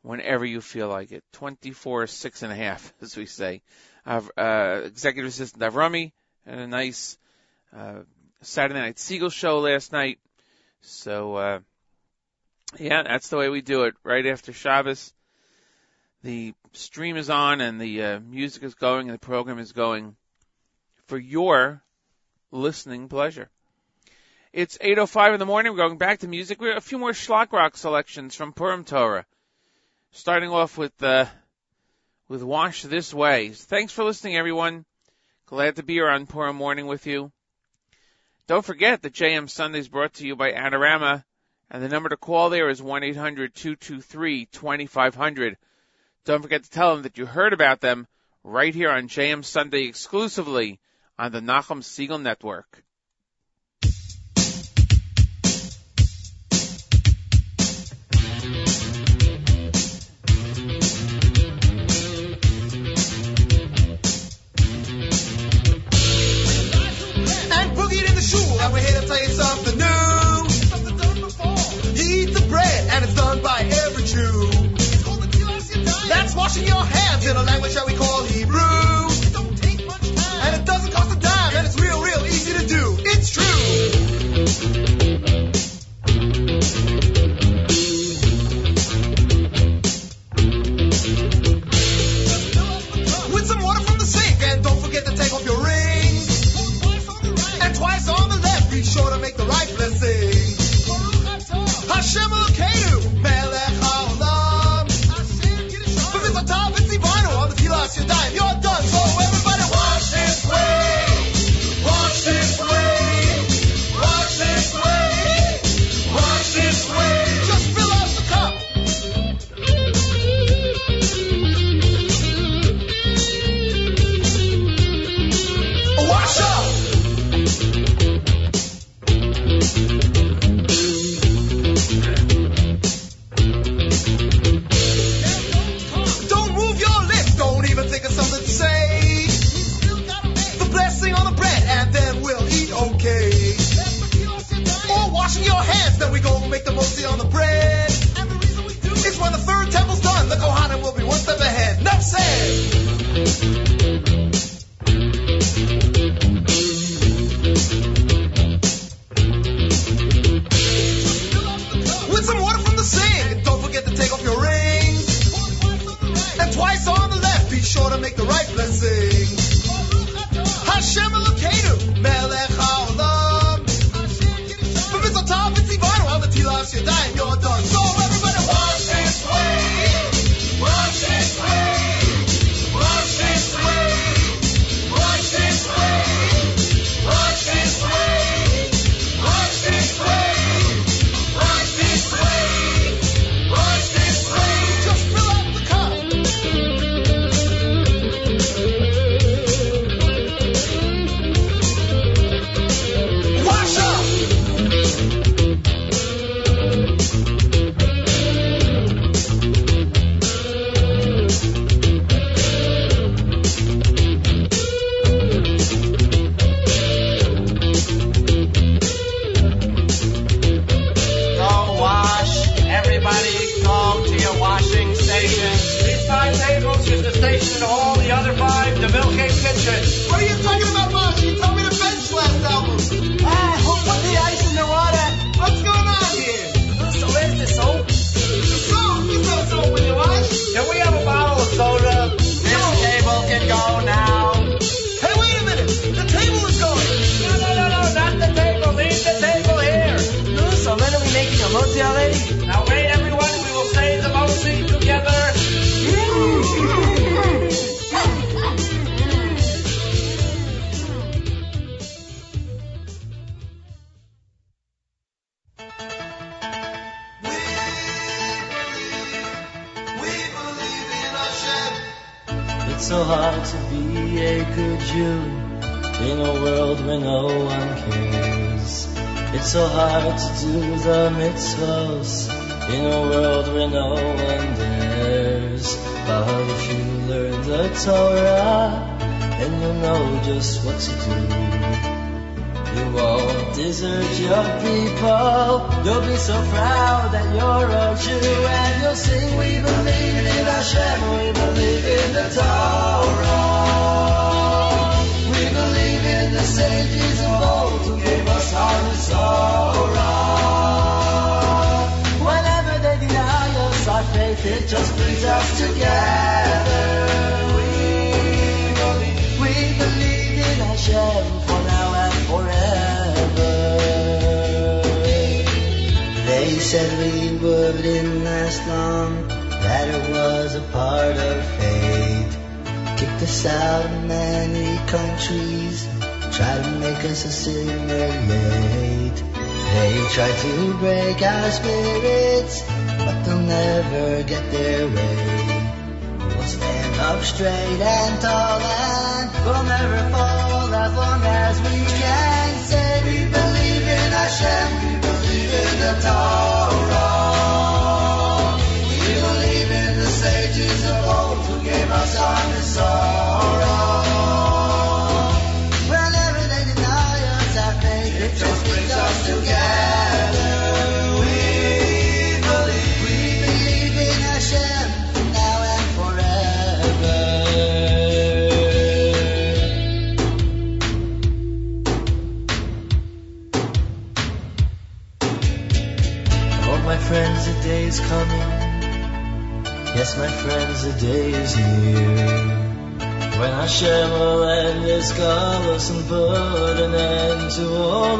whenever 0.00 0.46
you 0.46 0.62
feel 0.62 0.88
like 0.88 1.12
it. 1.12 1.22
24, 1.32 2.06
six 2.06 2.42
and 2.42 2.50
a 2.50 2.56
half, 2.56 2.92
as 3.02 3.16
we 3.16 3.26
say. 3.26 3.60
I've, 4.06 4.30
uh, 4.36 4.80
executive 4.84 5.28
assistant 5.28 5.62
Avrami 5.62 6.12
and 6.46 6.58
a 6.58 6.66
nice, 6.66 7.18
uh, 7.76 8.00
Saturday 8.40 8.80
night 8.80 8.96
Segal 8.96 9.30
show 9.30 9.60
last 9.60 9.92
night. 9.92 10.18
So, 10.80 11.36
uh, 11.36 11.60
yeah, 12.78 13.02
that's 13.02 13.28
the 13.28 13.36
way 13.36 13.50
we 13.50 13.60
do 13.60 13.84
it. 13.84 13.94
Right 14.02 14.26
after 14.26 14.52
Shabbos, 14.52 15.12
the 16.22 16.54
stream 16.72 17.16
is 17.16 17.28
on 17.28 17.60
and 17.60 17.80
the 17.80 18.02
uh, 18.02 18.20
music 18.20 18.62
is 18.62 18.74
going 18.74 19.08
and 19.08 19.14
the 19.14 19.26
program 19.26 19.58
is 19.58 19.72
going 19.72 20.16
for 21.06 21.18
your 21.18 21.82
listening 22.50 23.08
pleasure. 23.08 23.50
It's 24.54 24.78
8.05 24.78 25.34
in 25.34 25.40
the 25.40 25.46
morning. 25.46 25.72
We're 25.72 25.78
going 25.78 25.98
back 25.98 26.20
to 26.20 26.28
music. 26.28 26.60
We 26.60 26.68
have 26.68 26.76
a 26.76 26.80
few 26.80 26.96
more 26.96 27.10
Shlock 27.10 27.52
Rock 27.52 27.76
selections 27.76 28.36
from 28.36 28.52
Purim 28.52 28.84
Torah. 28.84 29.26
Starting 30.12 30.50
off 30.50 30.78
with, 30.78 31.02
uh, 31.02 31.26
with 32.28 32.44
Wash 32.44 32.82
This 32.82 33.12
Way. 33.12 33.48
Thanks 33.48 33.92
for 33.92 34.04
listening, 34.04 34.36
everyone. 34.36 34.84
Glad 35.46 35.74
to 35.74 35.82
be 35.82 35.94
here 35.94 36.08
on 36.08 36.28
Purim 36.28 36.54
morning 36.54 36.86
with 36.86 37.04
you. 37.04 37.32
Don't 38.46 38.64
forget 38.64 39.02
that 39.02 39.12
JM 39.12 39.50
Sunday 39.50 39.80
is 39.80 39.88
brought 39.88 40.14
to 40.14 40.24
you 40.24 40.36
by 40.36 40.52
Adorama, 40.52 41.24
and 41.68 41.82
the 41.82 41.88
number 41.88 42.10
to 42.10 42.16
call 42.16 42.48
there 42.48 42.70
is 42.70 42.80
1-800-223-2500. 42.80 45.56
Don't 46.26 46.42
forget 46.42 46.62
to 46.62 46.70
tell 46.70 46.94
them 46.94 47.02
that 47.02 47.18
you 47.18 47.26
heard 47.26 47.54
about 47.54 47.80
them 47.80 48.06
right 48.44 48.72
here 48.72 48.92
on 48.92 49.08
JM 49.08 49.44
Sunday 49.44 49.86
exclusively 49.86 50.78
on 51.18 51.32
the 51.32 51.40
Nachum 51.40 51.82
Segal 51.82 52.22
Network. 52.22 52.84
In 77.26 77.36
a 77.36 77.42
language 77.42 77.74
that 77.74 77.86
we 77.86 77.94
call 77.94 78.22
Hebrew. 78.24 78.73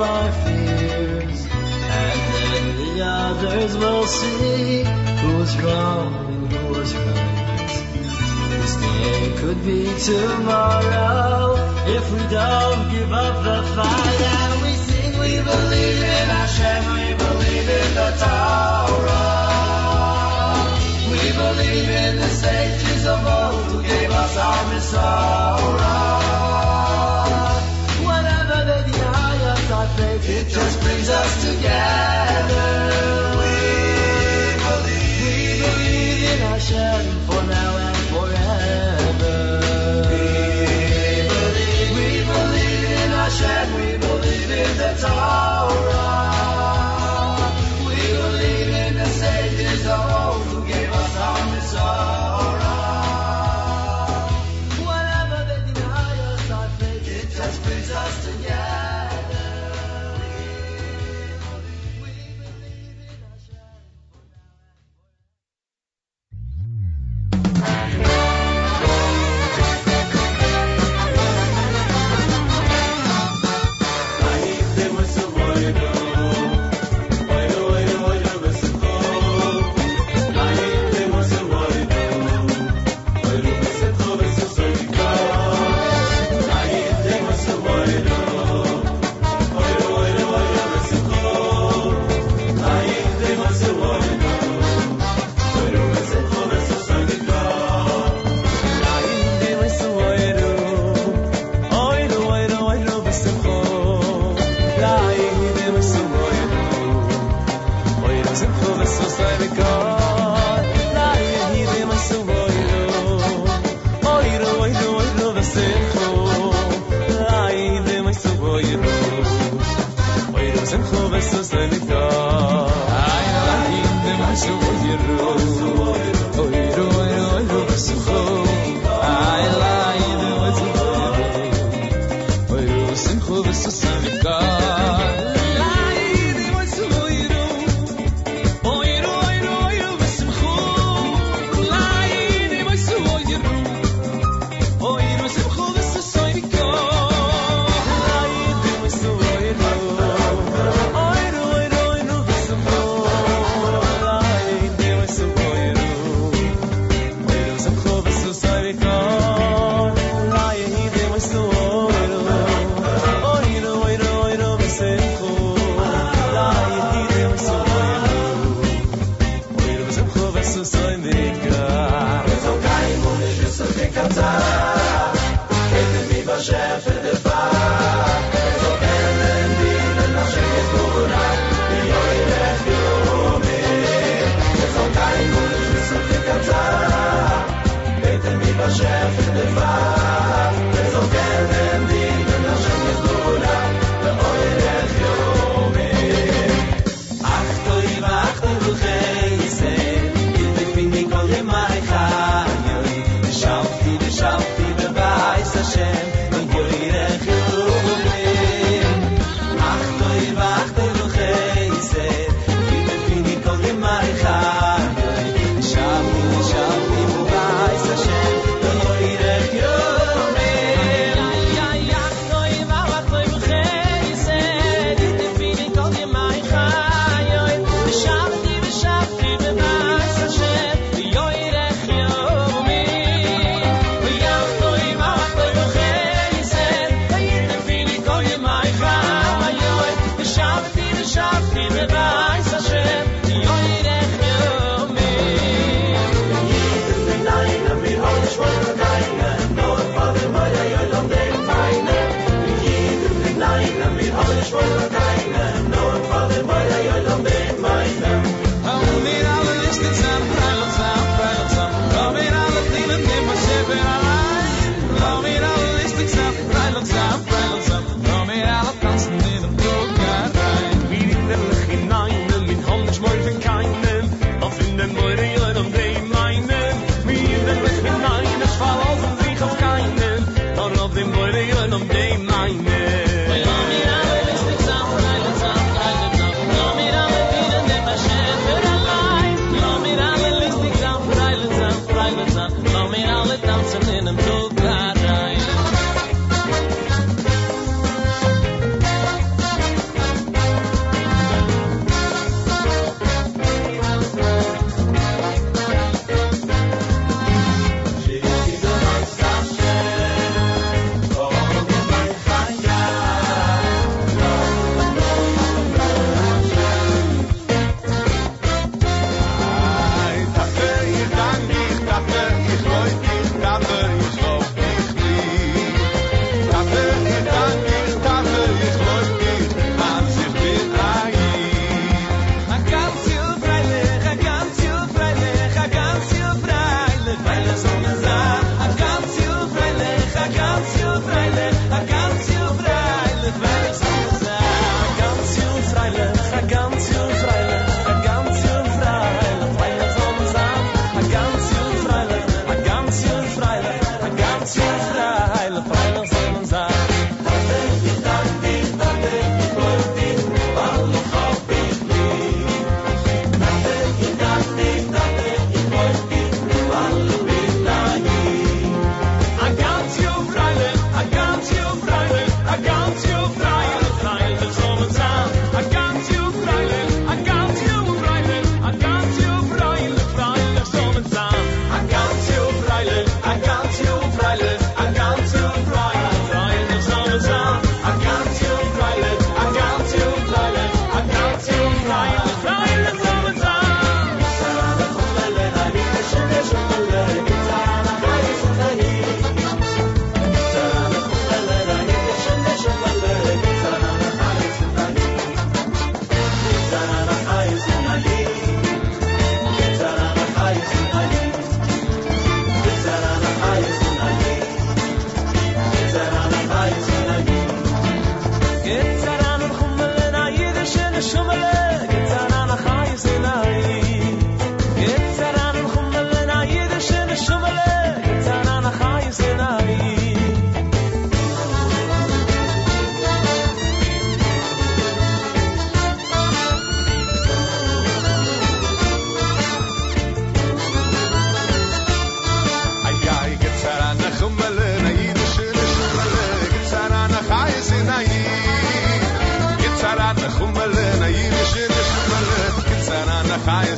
our 0.04 0.30
fears. 0.44 1.38
And 2.00 2.20
then 2.34 2.62
the 2.80 2.92
others 3.04 3.76
will 3.76 4.06
see 4.06 4.84
who's 5.22 5.52
wrong 5.62 6.10
and 6.32 6.52
who's 6.52 6.92
right. 6.94 7.72
This 8.50 8.74
day 8.76 9.20
could 9.40 9.60
be 9.64 9.82
tomorrow 10.10 11.56
if 11.96 12.04
we 12.12 12.22
don't 12.40 12.82
give 12.94 13.12
up 13.12 13.36
the 13.48 13.60
fight. 13.74 14.20
And 14.36 14.52
we 14.62 14.72
sing, 14.86 15.12
we 15.24 15.32
believe 15.50 16.00
in 16.16 16.26
Hashem, 16.38 16.82
we 16.96 17.06
believe 17.24 17.68
in 17.80 17.90
the 18.00 18.10
Torah. 18.22 19.54
We 21.12 21.24
believe 21.42 21.88
in 22.04 22.16
the 22.16 22.32
sages 22.42 23.06
of 23.06 23.20
old 23.38 23.64
who 23.72 23.78
gave 23.82 24.10
us 24.10 24.36
our 24.36 24.62
Messiah. 24.72 26.03
together. 31.40 32.13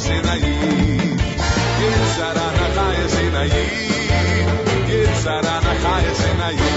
Σεναγή. 0.05 0.57
Και 1.79 1.91
σαράνα 2.17 2.67
χάε 2.77 3.05
Σεναγή. 3.15 3.67
Και 4.87 5.01
σαράνα 5.23 5.75
χάε 5.83 6.11
Σεναγή. 6.21 6.71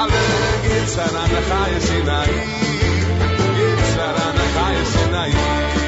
Αλλά 0.00 0.22
και 0.62 0.76
σαράνα 0.94 1.40
χάε 1.48 1.78
Σεναγή. 1.86 2.42
Και 3.56 3.68
σαράνα 3.94 4.44
χάε 4.54 4.82
Σεναγή. 4.92 5.83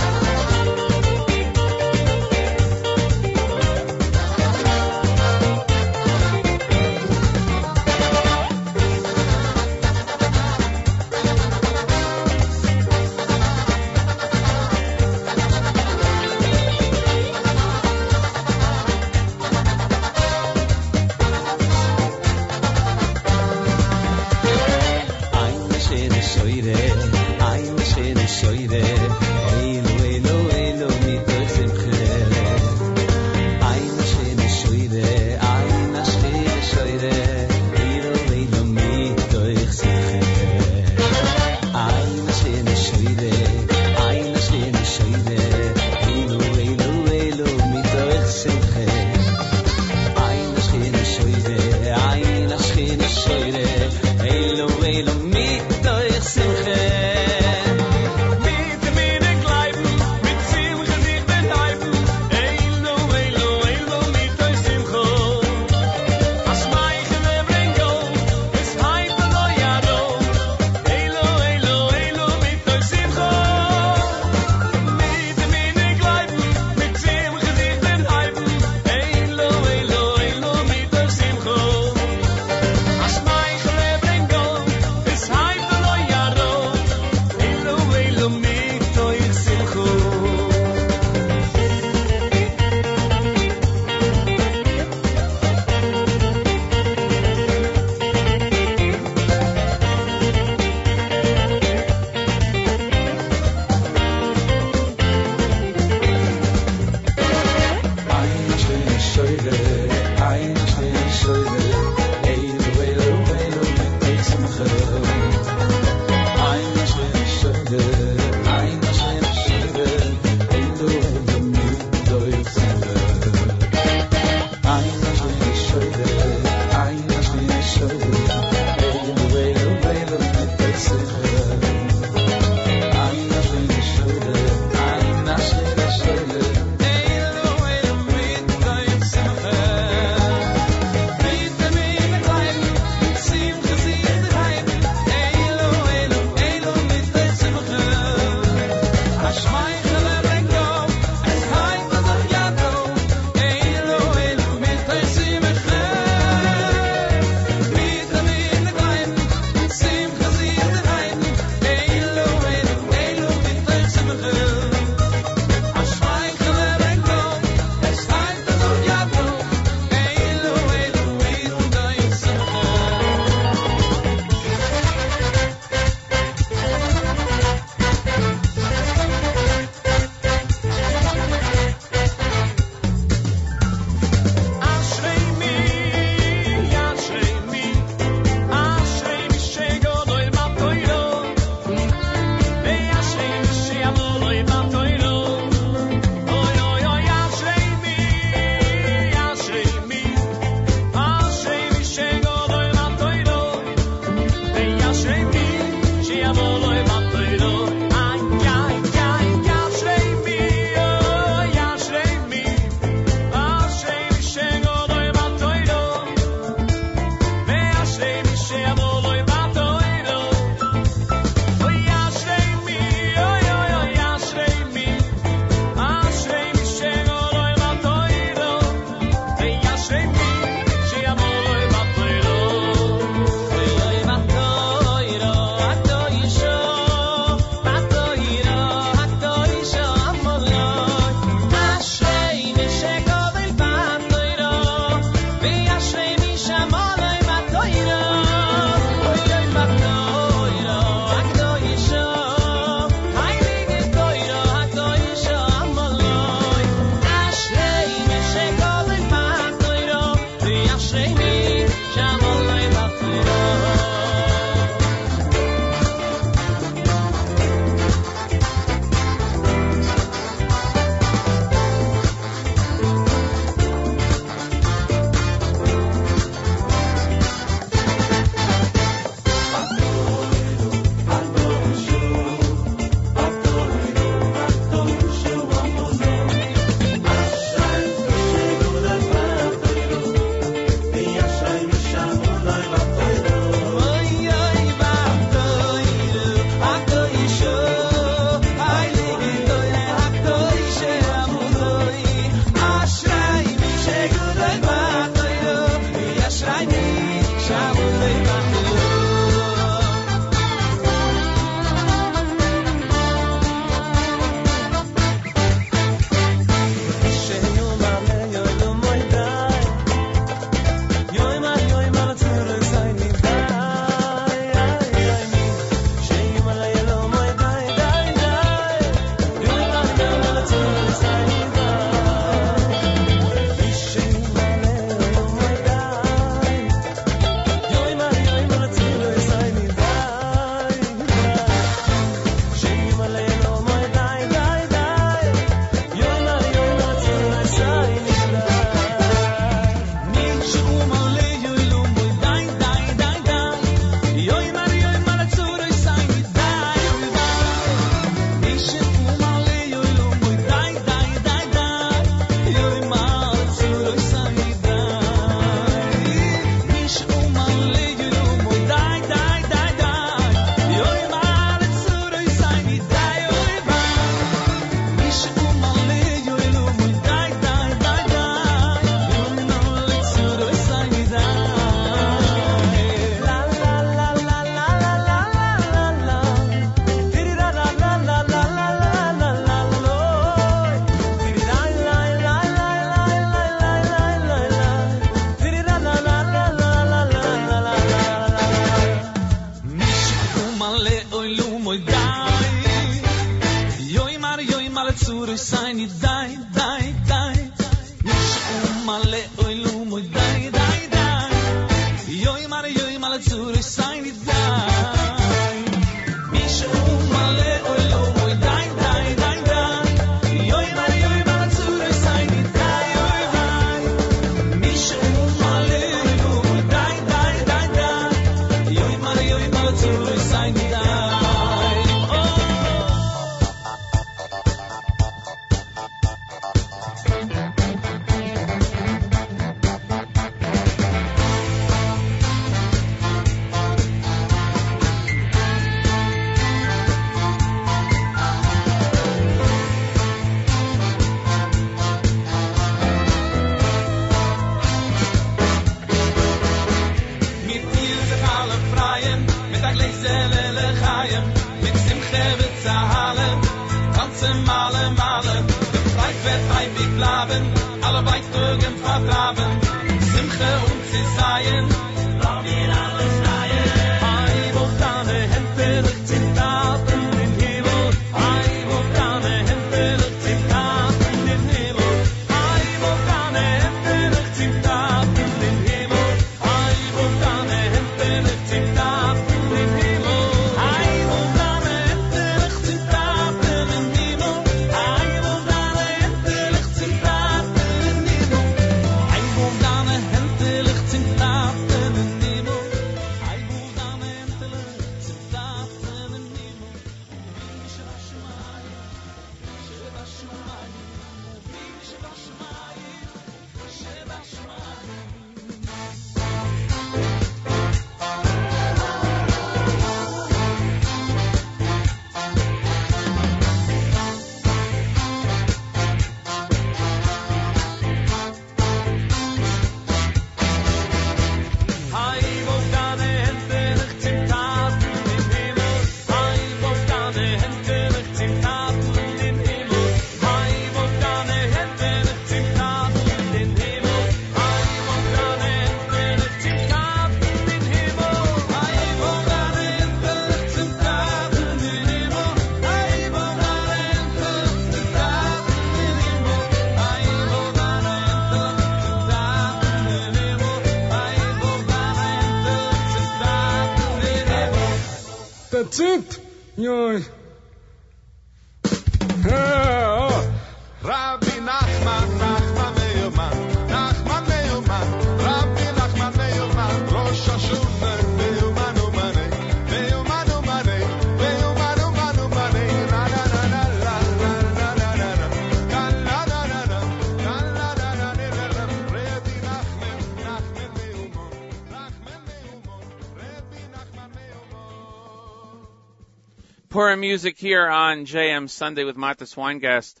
Music 597.06 597.36
here 597.36 597.68
on 597.68 598.06
JM 598.06 598.48
Sunday 598.48 598.82
with 598.82 598.96
Matis 598.96 599.34
Weingast. 599.34 600.00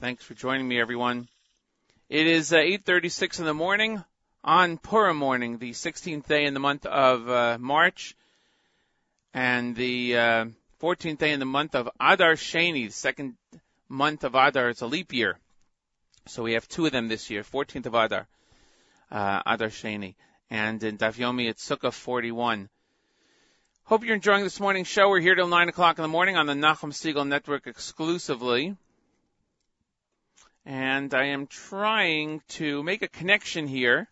Thanks 0.00 0.24
for 0.24 0.32
joining 0.32 0.66
me, 0.66 0.80
everyone. 0.80 1.28
It 2.08 2.26
is 2.26 2.54
uh, 2.54 2.56
8:36 2.56 3.40
in 3.40 3.44
the 3.44 3.52
morning 3.52 4.02
on 4.42 4.78
Purim 4.78 5.18
morning, 5.18 5.58
the 5.58 5.72
16th 5.72 6.26
day 6.26 6.46
in 6.46 6.54
the 6.54 6.58
month 6.58 6.86
of 6.86 7.28
uh, 7.28 7.58
March, 7.60 8.16
and 9.34 9.76
the 9.76 10.16
uh, 10.16 10.44
14th 10.80 11.18
day 11.18 11.32
in 11.32 11.38
the 11.38 11.44
month 11.44 11.74
of 11.74 11.90
Adar 12.00 12.32
Sheni, 12.32 12.86
the 12.86 12.92
second 12.92 13.34
month 13.86 14.24
of 14.24 14.34
Adar. 14.34 14.70
It's 14.70 14.80
a 14.80 14.86
leap 14.86 15.12
year, 15.12 15.38
so 16.24 16.44
we 16.44 16.54
have 16.54 16.66
two 16.66 16.86
of 16.86 16.92
them 16.92 17.08
this 17.08 17.28
year. 17.28 17.42
14th 17.42 17.84
of 17.84 17.94
Adar, 17.94 18.26
uh, 19.12 19.42
Adar 19.44 19.68
Sheni, 19.68 20.14
and 20.48 20.82
in 20.82 20.96
Daf 20.96 21.16
Yomi 21.18 21.46
it's 21.46 21.68
Sukkah 21.68 21.92
41. 21.92 22.70
Hope 23.86 24.02
you're 24.02 24.14
enjoying 24.14 24.44
this 24.44 24.60
morning's 24.60 24.88
show. 24.88 25.10
We're 25.10 25.20
here 25.20 25.34
till 25.34 25.46
9 25.46 25.68
o'clock 25.68 25.98
in 25.98 26.02
the 26.02 26.08
morning 26.08 26.38
on 26.38 26.46
the 26.46 26.54
Nachum 26.54 26.90
Segal 26.90 27.28
Network 27.28 27.66
exclusively. 27.66 28.78
And 30.64 31.12
I 31.12 31.26
am 31.26 31.46
trying 31.46 32.40
to 32.48 32.82
make 32.82 33.02
a 33.02 33.08
connection 33.08 33.66
here. 33.66 34.08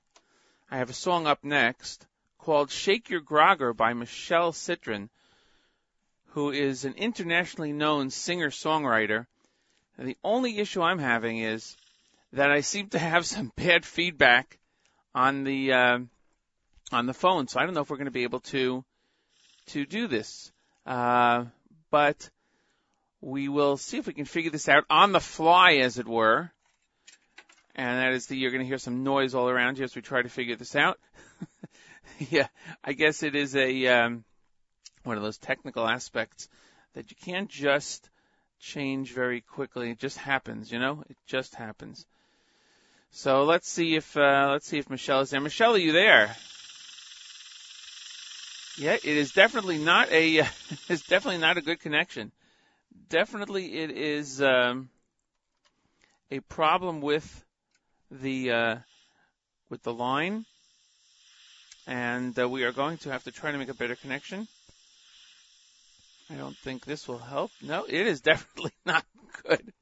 I 0.70 0.77
have 0.77 0.90
a 0.90 0.93
song 0.93 1.27
up 1.27 1.43
next 1.43 2.07
called 2.36 2.70
Shake 2.70 3.09
Your 3.09 3.23
Grogger 3.23 3.74
by 3.74 3.94
Michelle 3.94 4.53
Citron, 4.53 5.09
who 6.32 6.51
is 6.51 6.85
an 6.85 6.93
internationally 6.93 7.73
known 7.73 8.11
singer-songwriter. 8.11 9.27
And 9.97 10.07
the 10.07 10.19
only 10.23 10.59
issue 10.59 10.82
I'm 10.82 10.99
having 10.99 11.39
is 11.39 11.78
that 12.35 12.51
I 12.51 12.61
seem 12.61 12.90
to 12.90 12.99
have 12.99 13.24
some 13.24 13.51
bad 13.57 13.86
feedback 13.86 14.59
on 15.15 15.44
the 15.44 15.73
uh, 15.73 15.99
on 16.93 17.07
the 17.07 17.15
phone, 17.15 17.49
so 17.49 17.59
I 17.59 17.65
don't 17.65 17.73
know 17.73 17.81
if 17.81 17.89
we're 17.89 17.97
going 17.97 18.05
to 18.05 18.11
be 18.11 18.24
able 18.24 18.40
to 18.40 18.85
to 19.66 19.86
do 19.86 20.09
this. 20.09 20.52
Uh, 20.86 21.44
but 21.90 22.30
we 23.20 23.48
will 23.48 23.76
see 23.76 23.98
if 23.98 24.06
we 24.06 24.12
can 24.12 24.24
figure 24.24 24.51
this 24.51 24.68
out 24.68 24.84
on 24.90 25.12
the 25.12 25.20
fly, 25.20 25.74
as 25.74 25.98
it 25.98 26.09
were. 26.09 26.51
And 27.74 28.01
that 28.01 28.12
is 28.12 28.26
the 28.26 28.36
you're 28.36 28.51
going 28.51 28.62
to 28.62 28.68
hear 28.68 28.78
some 28.78 29.05
noise 29.05 29.34
all 29.34 29.48
around 29.48 29.78
you 29.78 29.84
as 29.84 29.94
we 29.94 30.02
try 30.02 30.20
to 30.20 30.28
figure 30.28 30.56
this 30.56 30.76
out. 30.76 30.98
yeah, 32.30 32.48
I 32.84 32.93
guess 32.93 33.22
it 33.22 33.34
is 33.34 33.56
a 33.56 33.86
um, 33.86 34.24
one 35.05 35.16
of 35.16 35.22
those 35.22 35.39
technical 35.39 35.89
aspects 35.89 36.48
that 36.94 37.10
you 37.10 37.16
can't 37.24 37.48
just 37.48 38.10
change 38.60 39.12
very 39.12 39.40
quickly. 39.40 39.90
It 39.90 39.98
just 39.98 40.18
happens, 40.18 40.70
you 40.70 40.78
know. 40.78 41.02
It 41.09 41.16
just 41.26 41.55
happens. 41.55 42.06
So 43.10 43.44
let's 43.44 43.68
see 43.68 43.97
if 43.97 44.16
uh, 44.16 44.48
let's 44.52 44.66
see 44.66 44.78
if 44.78 44.90
Michelle 44.90 45.20
is 45.20 45.30
there. 45.30 45.40
Michelle, 45.40 45.74
are 45.74 45.78
you 45.78 45.93
there? 45.93 46.34
Yeah, 48.78 48.94
it 48.94 49.05
is 49.05 49.32
definitely 49.32 49.78
not 49.78 50.11
a 50.11 50.39
it's 50.89 51.03
definitely 51.03 51.39
not 51.39 51.59
a 51.59 51.62
good 51.62 51.81
connection. 51.81 52.32
Definitely, 53.09 53.78
it 53.78 53.90
is 53.90 54.40
um, 54.40 54.89
a 56.31 56.40
problem 56.40 57.01
with 57.01 57.44
the 58.11 58.51
uh, 58.51 58.77
with 59.69 59.82
the 59.82 59.93
line, 59.93 60.44
and 61.86 62.39
uh, 62.39 62.49
we 62.49 62.65
are 62.65 62.73
going 62.73 62.99
to 62.99 63.11
have 63.11 63.24
to 63.24 63.31
try 63.31 63.53
to 63.53 63.59
make 63.59 63.69
a 63.69 63.74
better 63.74 63.97
connection. 63.97 64.49
I 66.31 66.36
don't 66.36 66.57
think 66.57 66.86
this 66.86 67.07
will 67.07 67.19
help. 67.19 67.51
No, 67.61 67.85
it 67.85 68.07
is 68.07 68.20
definitely 68.23 68.73
not 68.86 69.05
good. 69.44 69.73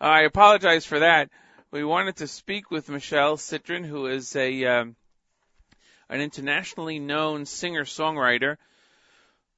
I 0.00 0.22
apologize 0.22 0.86
for 0.86 1.00
that. 1.00 1.28
We 1.70 1.84
wanted 1.84 2.16
to 2.16 2.26
speak 2.26 2.70
with 2.70 2.88
Michelle 2.88 3.36
Citron, 3.36 3.84
who 3.84 4.06
is 4.06 4.34
a 4.34 4.64
um, 4.64 4.96
an 6.08 6.20
internationally 6.20 6.98
known 6.98 7.44
singer-songwriter 7.44 8.56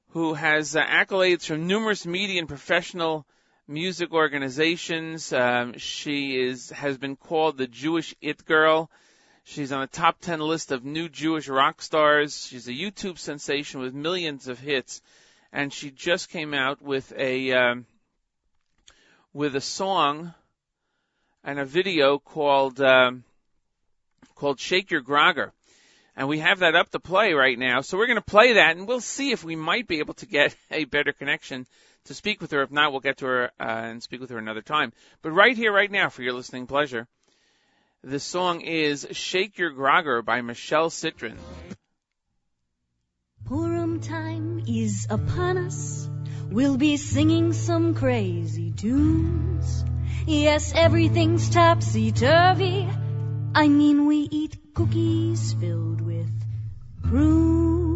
who 0.09 0.33
has 0.33 0.75
uh, 0.75 0.83
accolades 0.83 1.45
from 1.45 1.67
numerous 1.67 2.05
media 2.05 2.39
and 2.39 2.47
professional 2.47 3.25
music 3.67 4.11
organizations. 4.11 5.31
Um, 5.31 5.77
she 5.77 6.37
is 6.37 6.69
has 6.71 6.97
been 6.97 7.15
called 7.15 7.57
the 7.57 7.67
Jewish 7.67 8.13
It 8.21 8.45
Girl. 8.45 8.89
She's 9.43 9.71
on 9.71 9.81
a 9.81 9.87
top 9.87 10.19
10 10.19 10.39
list 10.39 10.71
of 10.71 10.83
new 10.83 11.09
Jewish 11.09 11.47
rock 11.47 11.81
stars. 11.81 12.45
She's 12.45 12.67
a 12.67 12.73
YouTube 12.73 13.17
sensation 13.17 13.79
with 13.79 13.93
millions 13.93 14.47
of 14.47 14.59
hits, 14.59 15.01
and 15.51 15.73
she 15.73 15.89
just 15.89 16.29
came 16.29 16.53
out 16.53 16.81
with 16.81 17.13
a 17.17 17.53
um, 17.53 17.85
with 19.33 19.55
a 19.55 19.61
song 19.61 20.33
and 21.43 21.57
a 21.57 21.65
video 21.65 22.19
called 22.19 22.81
um, 22.81 23.23
called 24.35 24.59
"Shake 24.59 24.91
Your 24.91 25.01
Grogger." 25.01 25.51
And 26.15 26.27
we 26.27 26.39
have 26.39 26.59
that 26.59 26.75
up 26.75 26.89
to 26.91 26.99
play 26.99 27.33
right 27.33 27.57
now. 27.57 27.81
So 27.81 27.97
we're 27.97 28.07
going 28.07 28.17
to 28.17 28.21
play 28.21 28.53
that, 28.53 28.77
and 28.77 28.87
we'll 28.87 29.01
see 29.01 29.31
if 29.31 29.43
we 29.43 29.55
might 29.55 29.87
be 29.87 29.99
able 29.99 30.13
to 30.15 30.25
get 30.25 30.55
a 30.71 30.85
better 30.85 31.13
connection 31.13 31.67
to 32.05 32.13
speak 32.13 32.41
with 32.41 32.51
her. 32.51 32.63
If 32.63 32.71
not, 32.71 32.91
we'll 32.91 33.01
get 33.01 33.17
to 33.17 33.25
her 33.25 33.51
uh, 33.59 33.63
and 33.63 34.03
speak 34.03 34.21
with 34.21 34.29
her 34.29 34.37
another 34.37 34.61
time. 34.61 34.91
But 35.21 35.31
right 35.31 35.55
here, 35.55 35.71
right 35.71 35.91
now, 35.91 36.09
for 36.09 36.23
your 36.23 36.33
listening 36.33 36.67
pleasure, 36.67 37.07
the 38.03 38.19
song 38.19 38.61
is 38.61 39.07
"Shake 39.11 39.57
Your 39.57 39.71
Grogger" 39.71 40.23
by 40.25 40.41
Michelle 40.41 40.89
Citron. 40.89 41.37
Purim 43.45 43.99
time 43.99 44.63
is 44.67 45.07
upon 45.09 45.57
us. 45.57 46.09
We'll 46.49 46.77
be 46.77 46.97
singing 46.97 47.53
some 47.53 47.95
crazy 47.95 48.71
tunes. 48.71 49.85
Yes, 50.25 50.73
everything's 50.75 51.49
topsy 51.49 52.11
turvy. 52.11 52.87
I 53.53 53.67
mean, 53.67 54.05
we 54.05 54.29
eat 54.31 54.55
cookies 54.73 55.53
filled 55.53 55.99
with 55.99 56.31
prune. 57.03 57.90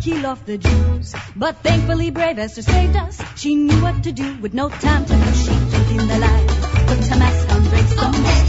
Kill 0.00 0.26
off 0.26 0.46
the 0.46 0.56
Jews, 0.56 1.14
but 1.36 1.56
thankfully 1.62 2.10
brave 2.10 2.38
Esther 2.38 2.62
saved 2.62 2.96
us. 2.96 3.20
She 3.36 3.54
knew 3.56 3.82
what 3.82 4.04
to 4.04 4.12
do 4.12 4.38
with 4.38 4.54
no 4.54 4.68
time 4.68 5.04
to 5.04 5.14
lose. 5.14 5.42
She 5.42 5.50
jumped 5.50 5.90
in 5.90 6.06
the 6.08 6.18
line, 6.18 6.46
put 6.86 7.04
her 7.04 7.18
mask 7.18 7.50
on, 7.52 7.62
drink 7.64 7.88
some 7.88 8.12
more. 8.12 8.44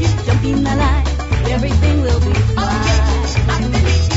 You 0.00 0.08
jump 0.26 0.44
in 0.44 0.64
the 0.64 0.74
line, 0.74 1.06
everything 1.52 2.02
will 2.02 2.20
be 2.20 2.32
fine. 2.56 3.62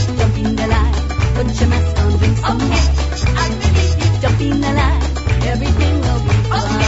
You 0.07 0.17
jump 0.17 0.37
in 0.37 0.55
the 0.55 0.67
line, 0.67 0.93
put 1.35 1.59
your 1.59 1.69
mask 1.69 1.99
on, 1.99 2.17
drink 2.17 2.37
some 2.37 2.57
more. 2.57 2.87
Jump 4.21 4.41
in 4.41 4.61
the 4.61 4.71
line, 4.71 5.03
everything 5.51 5.95
will 6.01 6.21
be 6.23 6.35
fine. 6.49 6.81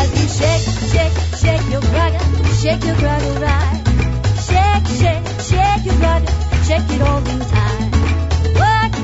As 0.00 0.08
you 0.16 0.26
shake, 0.40 0.64
shake, 0.90 1.16
shake 1.42 1.70
your 1.70 1.82
grogger, 1.82 2.24
shake 2.62 2.84
your 2.84 2.96
grogger 2.96 3.40
right. 3.42 3.82
Shake, 4.48 4.86
shake, 4.98 5.26
shake 5.48 5.84
your 5.84 5.94
grogger, 6.00 6.34
shake 6.66 6.90
it 6.96 7.02
all 7.02 7.18
in 7.18 7.40
time. 7.40 7.89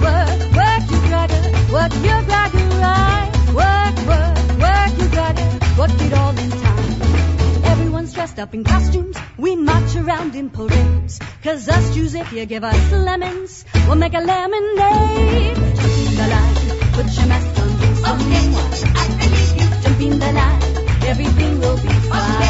Work, 0.06 0.40
work, 0.60 0.84
your 0.92 1.02
brother, 1.10 1.42
work 1.72 1.92
your 2.08 2.22
brother 2.30 2.64
right. 2.84 3.30
Work, 3.60 3.96
work, 4.10 4.36
work 4.64 4.92
your 5.00 5.10
brother, 5.16 5.46
work 5.78 6.00
it 6.06 6.12
all 6.12 6.38
in 6.38 6.50
time. 6.50 7.64
Everyone's 7.64 8.12
dressed 8.12 8.38
up 8.38 8.54
in 8.54 8.62
costumes, 8.62 9.16
we 9.36 9.56
march 9.56 9.96
around 9.96 10.36
in 10.36 10.50
parades. 10.50 11.18
Cause 11.42 11.68
us 11.68 11.94
Jews, 11.94 12.14
if 12.14 12.32
you 12.32 12.46
give 12.46 12.62
us 12.62 12.92
lemons, 12.92 13.64
we'll 13.86 13.96
make 13.96 14.14
a 14.14 14.20
lemonade. 14.20 15.56
Jump 15.56 15.98
in 16.08 16.14
the 16.20 16.28
line, 16.34 16.56
put 16.92 17.06
your 17.16 17.26
mask 17.26 17.60
on, 17.60 17.68
drink 17.78 17.96
some 17.96 18.52
wine. 18.54 19.82
Jump 19.82 20.00
in 20.00 20.18
the 20.20 20.32
line, 20.32 20.62
everything 21.04 21.60
will 21.60 21.76
be 21.76 21.88
fine. 21.88 22.45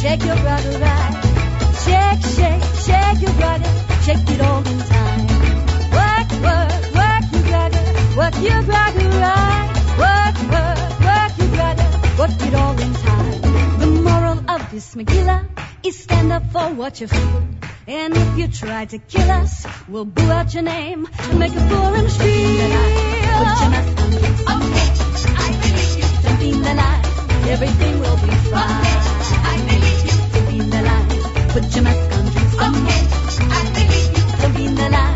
Shake 0.00 0.24
your 0.24 0.36
grogger 0.36 0.80
right. 0.80 1.14
Shake, 1.84 2.22
shake, 2.34 2.64
shake 2.84 3.20
your 3.20 3.34
grogger, 3.38 3.72
shake 4.04 4.30
it 4.30 4.40
all 4.40 4.66
in 4.66 4.78
time. 4.94 5.26
Work, 5.98 6.30
work, 6.40 6.72
work 7.00 7.24
your 7.32 7.42
brother, 7.50 7.82
work 8.16 8.36
your 8.40 8.62
brother 8.62 9.08
right. 9.20 9.68
Work, 10.04 10.36
work, 10.54 11.00
work 11.04 11.32
your 11.36 11.48
brother, 11.48 11.86
work 12.18 12.40
it 12.48 12.54
all 12.54 12.80
in 12.80 12.94
time. 12.94 13.40
The 13.80 13.86
moral 13.86 14.50
of 14.50 14.70
this 14.70 14.94
Megillah 14.94 15.44
is 15.84 16.02
stand 16.02 16.32
up 16.32 16.50
for 16.50 16.72
what 16.72 16.98
you 17.02 17.06
feel. 17.06 17.48
And 17.86 18.16
if 18.16 18.38
you 18.38 18.48
try 18.48 18.86
to 18.86 18.96
kill 18.96 19.30
us, 19.30 19.66
we'll 19.86 20.06
boo 20.06 20.30
out 20.30 20.54
your 20.54 20.62
name 20.62 21.06
and 21.18 21.38
make 21.38 21.52
a 21.52 22.08
spiel. 22.08 22.70
Your 23.20 23.70
mask 23.70 24.00
on. 24.00 24.62
Okay, 24.62 24.88
I 25.36 25.48
believe 25.60 25.98
you. 25.98 26.08
Don't 26.22 26.40
be 26.40 26.70
everything 27.50 28.00
will 28.00 28.16
be 28.16 28.30
fine. 28.48 28.60
I 28.62 29.19
put 31.52 31.74
your 31.74 31.82
mask 31.82 32.16
on, 32.16 32.26
please. 32.30 32.54
Okay, 32.54 33.02
I 33.50 33.70
believe 33.74 34.10
you. 34.16 34.24
Don't 34.40 34.54
be 34.56 34.64
in 34.66 34.74
the 34.76 34.88
lie, 34.88 35.09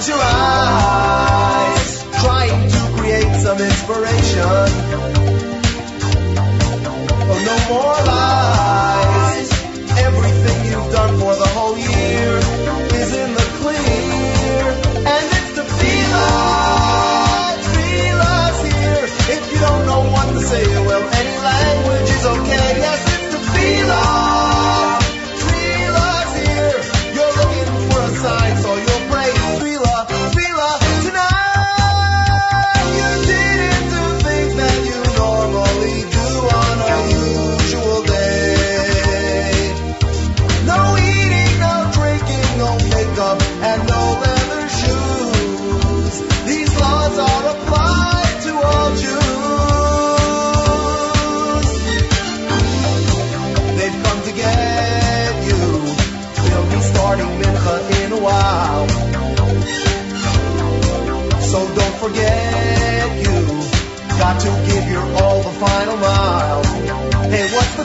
close 0.00 0.08
your 0.08 0.18
eyes, 0.22 2.04
trying 2.22 2.70
to 2.70 2.98
create 2.98 3.36
some 3.36 3.58
inspiration. 3.58 4.40
Oh, 7.28 7.42
no 7.44 7.74
more 7.74 8.06
lies. 8.06 8.49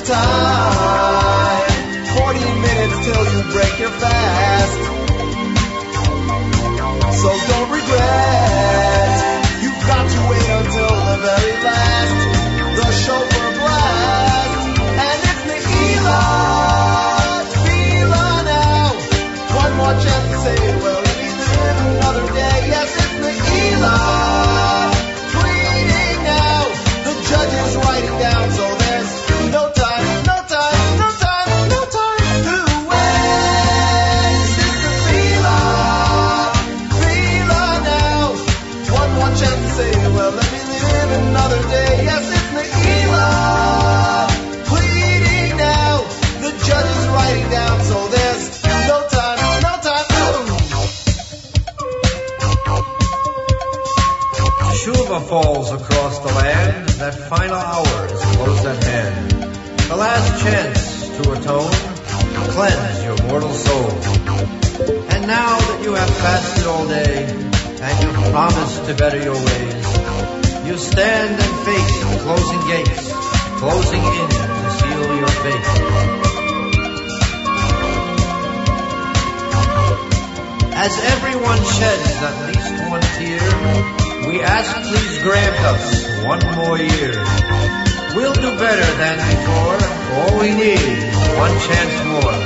Time? 0.05 1.71
40 2.13 2.39
minutes 2.61 2.97
till 3.05 3.25
you 3.33 3.41
break 3.51 3.79
your 3.79 3.89
fast. 3.89 4.79
So 7.21 7.29
don't 7.49 7.71
regret. 7.71 9.09
You've 9.63 9.81
got 9.87 10.05
to 10.05 10.19
wait 10.29 10.49
until 10.61 10.93
the 11.09 11.17
very 11.25 11.53
last. 11.65 12.17
The 12.77 12.87
shofar 13.01 13.51
blast. 13.57 14.77
And 15.05 15.19
it's 15.25 15.43
Neila. 15.49 16.21
Tefillah 17.49 18.45
now. 18.45 18.93
One 19.57 19.73
more 19.77 19.95
chance 20.05 20.25
to 20.29 20.37
say, 20.45 20.84
final 57.37 57.55
hour 57.55 58.05
is 58.05 58.21
close 58.37 58.65
at 58.65 58.83
hand. 58.83 59.31
The 59.89 59.95
last 59.95 60.41
chance 60.41 61.07
to 61.17 61.31
atone, 61.33 61.75
cleanse 62.55 63.03
your 63.03 63.17
mortal 63.27 63.51
soul. 63.51 63.91
And 65.13 65.27
now 65.27 65.59
that 65.59 65.79
you 65.83 65.93
have 65.93 66.09
fasted 66.23 66.65
all 66.67 66.87
day, 66.87 67.25
and 67.85 67.93
you've 68.03 68.31
promised 68.31 68.85
to 68.85 68.93
better 68.95 69.21
your 69.21 69.35
ways, 69.35 69.85
you 70.67 70.77
stand 70.77 71.35
and 71.45 71.53
face 71.67 71.95
the 72.11 72.19
closing 72.23 72.63
gates, 72.71 73.03
closing 73.59 74.03
in 74.21 74.29
to 74.29 74.69
seal 74.79 75.03
your 75.19 75.33
fate. 75.43 75.67
As 80.85 80.93
everyone 81.15 81.61
sheds 81.77 82.15
at 82.29 82.35
least 82.47 82.75
one 82.89 83.05
tear, 83.17 83.45
we 84.29 84.41
ask 84.41 84.71
please 84.89 85.21
grant 85.23 85.59
us 85.73 85.84
one 86.25 86.41
more 86.55 86.77
year. 86.77 87.13
We'll 88.15 88.33
do 88.33 88.51
better 88.57 88.89
than 88.97 89.17
before. 89.29 89.77
All 90.17 90.39
we 90.39 90.49
need 90.55 90.81
is 90.81 91.27
one 91.37 91.55
chance 91.69 91.95
more. 92.09 92.37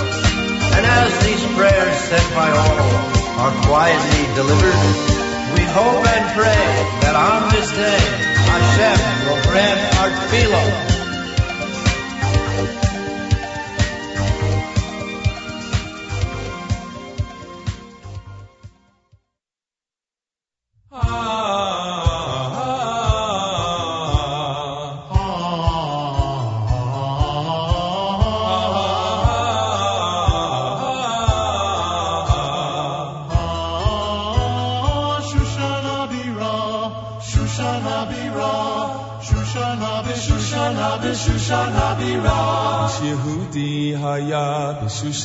And 0.76 0.84
as 0.86 1.12
these 1.24 1.44
prayers 1.56 1.96
said 2.12 2.26
by 2.36 2.52
all 2.52 2.80
are 3.40 3.56
quietly 3.66 4.24
delivered, 4.36 4.80
we 5.56 5.64
hope 5.64 6.06
and 6.06 6.26
pray 6.36 6.68
that 7.04 7.16
on 7.16 7.54
this 7.54 7.72
day 7.72 8.04
Hashem 8.52 9.00
will 9.28 9.42
grant 9.50 9.80
our 10.00 10.10
tefillah. 10.10 10.89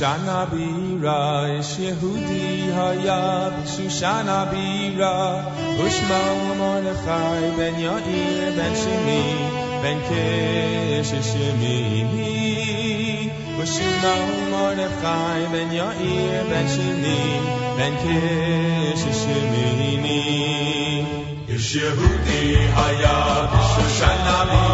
Haya 0.05 0.20
b'Shushana 0.20 0.47
bira 0.52 1.59
Ish 1.60 1.78
Yehudi 1.78 2.70
haya 2.76 3.51
b'Shushana 3.55 4.39
bira 4.51 5.14
Ushma 5.85 6.20
Mordechai 6.59 7.56
ben 7.56 7.74
Yair 7.85 8.56
ben 8.56 8.74
Shimi 8.82 9.24
ben 9.82 9.98
Kish 10.09 11.12
Shimi 11.31 11.78
Ushma 13.62 14.14
Mordechai 14.51 15.43
ben 15.52 15.70
Yair 15.81 16.44
ben 16.51 16.66
Shimi 16.74 17.20
ben 17.78 17.94
Kish 18.02 19.05
Shimi 19.20 19.68
Ish 21.48 21.76
haya 22.76 23.16
bira 23.52 24.73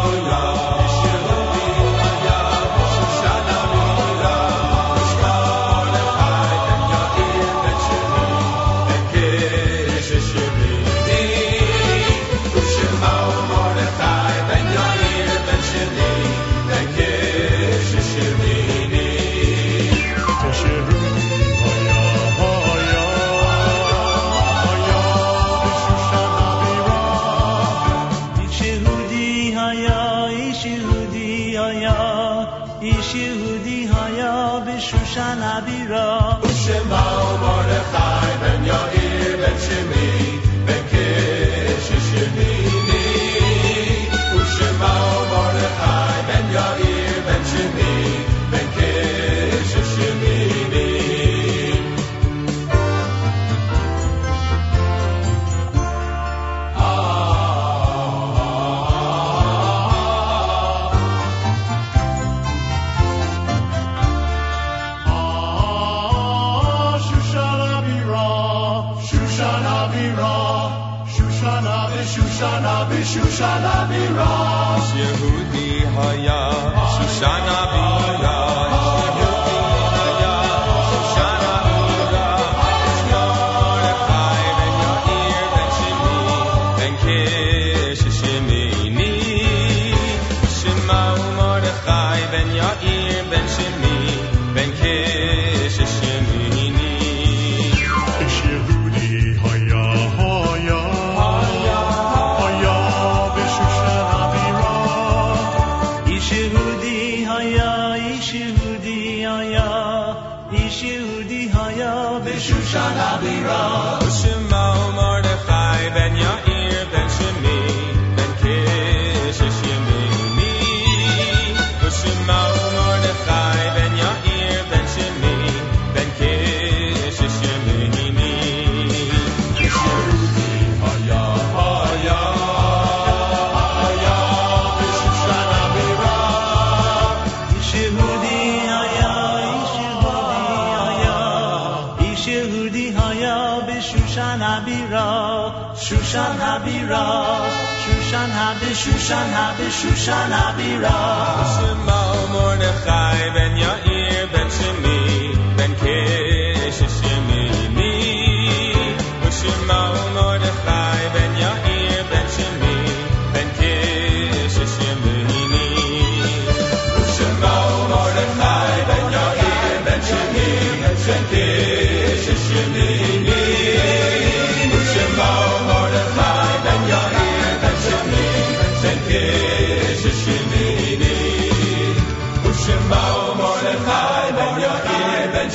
Shushan 149.71 150.31
Avirah. 150.31 151.50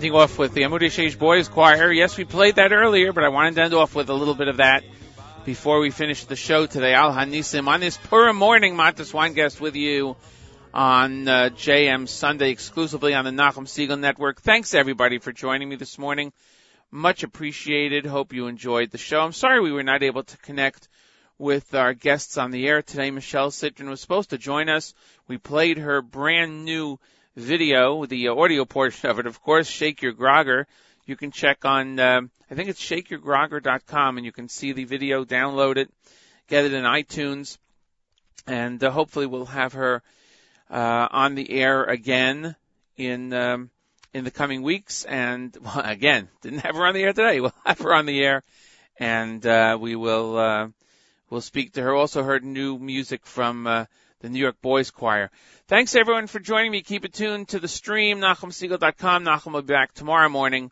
Ending 0.01 0.15
off 0.15 0.39
with 0.39 0.55
the 0.55 0.63
Amud 0.63 0.79
Sheish 0.79 1.15
Boys 1.15 1.47
Choir. 1.47 1.91
Yes, 1.91 2.17
we 2.17 2.25
played 2.25 2.55
that 2.55 2.71
earlier, 2.71 3.13
but 3.13 3.23
I 3.23 3.29
wanted 3.29 3.53
to 3.53 3.61
end 3.61 3.75
off 3.75 3.93
with 3.93 4.09
a 4.09 4.15
little 4.15 4.33
bit 4.33 4.47
of 4.47 4.57
that 4.57 4.83
before 5.45 5.79
we 5.79 5.91
finish 5.91 6.25
the 6.25 6.35
show 6.35 6.65
today. 6.65 6.95
Al 6.95 7.13
Hanisim 7.13 7.67
on 7.67 7.81
this 7.81 7.97
Purim 7.97 8.35
morning, 8.35 8.75
Matis 8.75 9.13
Weingast 9.13 9.61
with 9.61 9.75
you 9.75 10.15
on 10.73 11.27
uh, 11.27 11.49
JM 11.53 12.07
Sunday 12.07 12.49
exclusively 12.49 13.13
on 13.13 13.25
the 13.25 13.29
Nachum 13.29 13.67
Segal 13.67 13.99
Network. 13.99 14.41
Thanks 14.41 14.73
everybody 14.73 15.19
for 15.19 15.31
joining 15.31 15.69
me 15.69 15.75
this 15.75 15.99
morning. 15.99 16.33
Much 16.89 17.21
appreciated. 17.21 18.07
Hope 18.07 18.33
you 18.33 18.47
enjoyed 18.47 18.89
the 18.89 18.97
show. 18.97 19.19
I'm 19.19 19.33
sorry 19.33 19.61
we 19.61 19.71
were 19.71 19.83
not 19.83 20.01
able 20.01 20.23
to 20.23 20.37
connect 20.37 20.89
with 21.37 21.75
our 21.75 21.93
guests 21.93 22.39
on 22.39 22.49
the 22.49 22.67
air 22.67 22.81
today. 22.81 23.11
Michelle 23.11 23.51
Citron 23.51 23.87
was 23.87 24.01
supposed 24.01 24.31
to 24.31 24.39
join 24.39 24.67
us. 24.67 24.95
We 25.27 25.37
played 25.37 25.77
her 25.77 26.01
brand 26.01 26.65
new 26.65 26.97
video, 27.35 28.05
the 28.05 28.29
audio 28.29 28.65
portion 28.65 29.09
of 29.09 29.19
it, 29.19 29.25
of 29.25 29.41
course, 29.41 29.67
Shake 29.67 30.01
Your 30.01 30.13
Grogger. 30.13 30.65
You 31.05 31.15
can 31.15 31.31
check 31.31 31.65
on, 31.65 31.99
um, 31.99 32.31
I 32.49 32.55
think 32.55 32.69
it's 32.69 32.81
shakeyourgrogger.com 32.81 34.17
and 34.17 34.25
you 34.25 34.31
can 34.31 34.49
see 34.49 34.73
the 34.73 34.83
video, 34.83 35.23
download 35.23 35.77
it, 35.77 35.89
get 36.47 36.65
it 36.65 36.73
in 36.73 36.83
iTunes, 36.83 37.57
and 38.47 38.83
uh, 38.83 38.91
hopefully 38.91 39.25
we'll 39.25 39.45
have 39.45 39.73
her 39.73 40.01
uh, 40.69 41.07
on 41.11 41.35
the 41.35 41.49
air 41.51 41.83
again 41.83 42.55
in 42.97 43.33
um, 43.33 43.69
in 44.13 44.23
the 44.23 44.31
coming 44.31 44.61
weeks. 44.61 45.05
And 45.05 45.55
well, 45.61 45.81
again, 45.83 46.29
didn't 46.41 46.59
have 46.59 46.75
her 46.75 46.85
on 46.85 46.93
the 46.93 47.03
air 47.03 47.13
today. 47.13 47.39
We'll 47.41 47.53
have 47.65 47.79
her 47.79 47.93
on 47.93 48.05
the 48.05 48.23
air, 48.23 48.43
and 48.99 49.45
uh, 49.45 49.77
we 49.79 49.95
will 49.95 50.37
uh, 50.37 50.67
we'll 51.29 51.41
speak 51.41 51.73
to 51.73 51.81
her. 51.81 51.93
Also 51.93 52.23
heard 52.23 52.43
new 52.43 52.77
music 52.77 53.25
from 53.25 53.67
uh, 53.67 53.85
the 54.21 54.29
New 54.29 54.39
York 54.39 54.61
Boys 54.61 54.91
Choir. 54.91 55.29
Thanks 55.67 55.95
everyone 55.95 56.27
for 56.27 56.39
joining 56.39 56.71
me. 56.71 56.81
Keep 56.81 57.05
it 57.05 57.13
tuned 57.13 57.49
to 57.49 57.59
the 57.59 57.67
stream, 57.67 58.19
NachumSegal.com. 58.19 59.25
Nachum 59.25 59.53
will 59.53 59.61
be 59.61 59.73
back 59.73 59.93
tomorrow 59.93 60.29
morning 60.29 60.71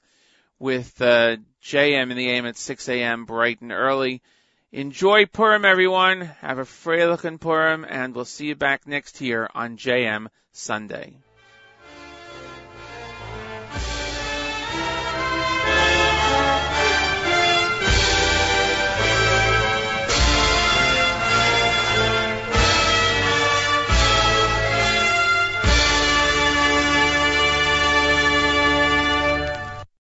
with 0.60 1.02
uh, 1.02 1.38
JM 1.64 2.12
in 2.12 2.18
the 2.18 2.30
AM 2.30 2.46
at 2.46 2.58
6 2.58 2.90
a.m. 2.90 3.26
bright 3.26 3.62
and 3.62 3.72
early. 3.72 4.22
Enjoy 4.72 5.26
Purim, 5.26 5.66
everyone. 5.66 6.22
Have 6.42 6.60
a 6.60 6.64
freilichen 6.64 7.40
Purim, 7.40 7.86
and 7.90 8.14
we'll 8.14 8.26
see 8.26 8.48
you 8.48 8.56
back 8.56 8.86
next 8.86 9.20
year 9.20 9.50
on 9.56 9.78
JM 9.78 10.28
Sunday. 10.52 11.18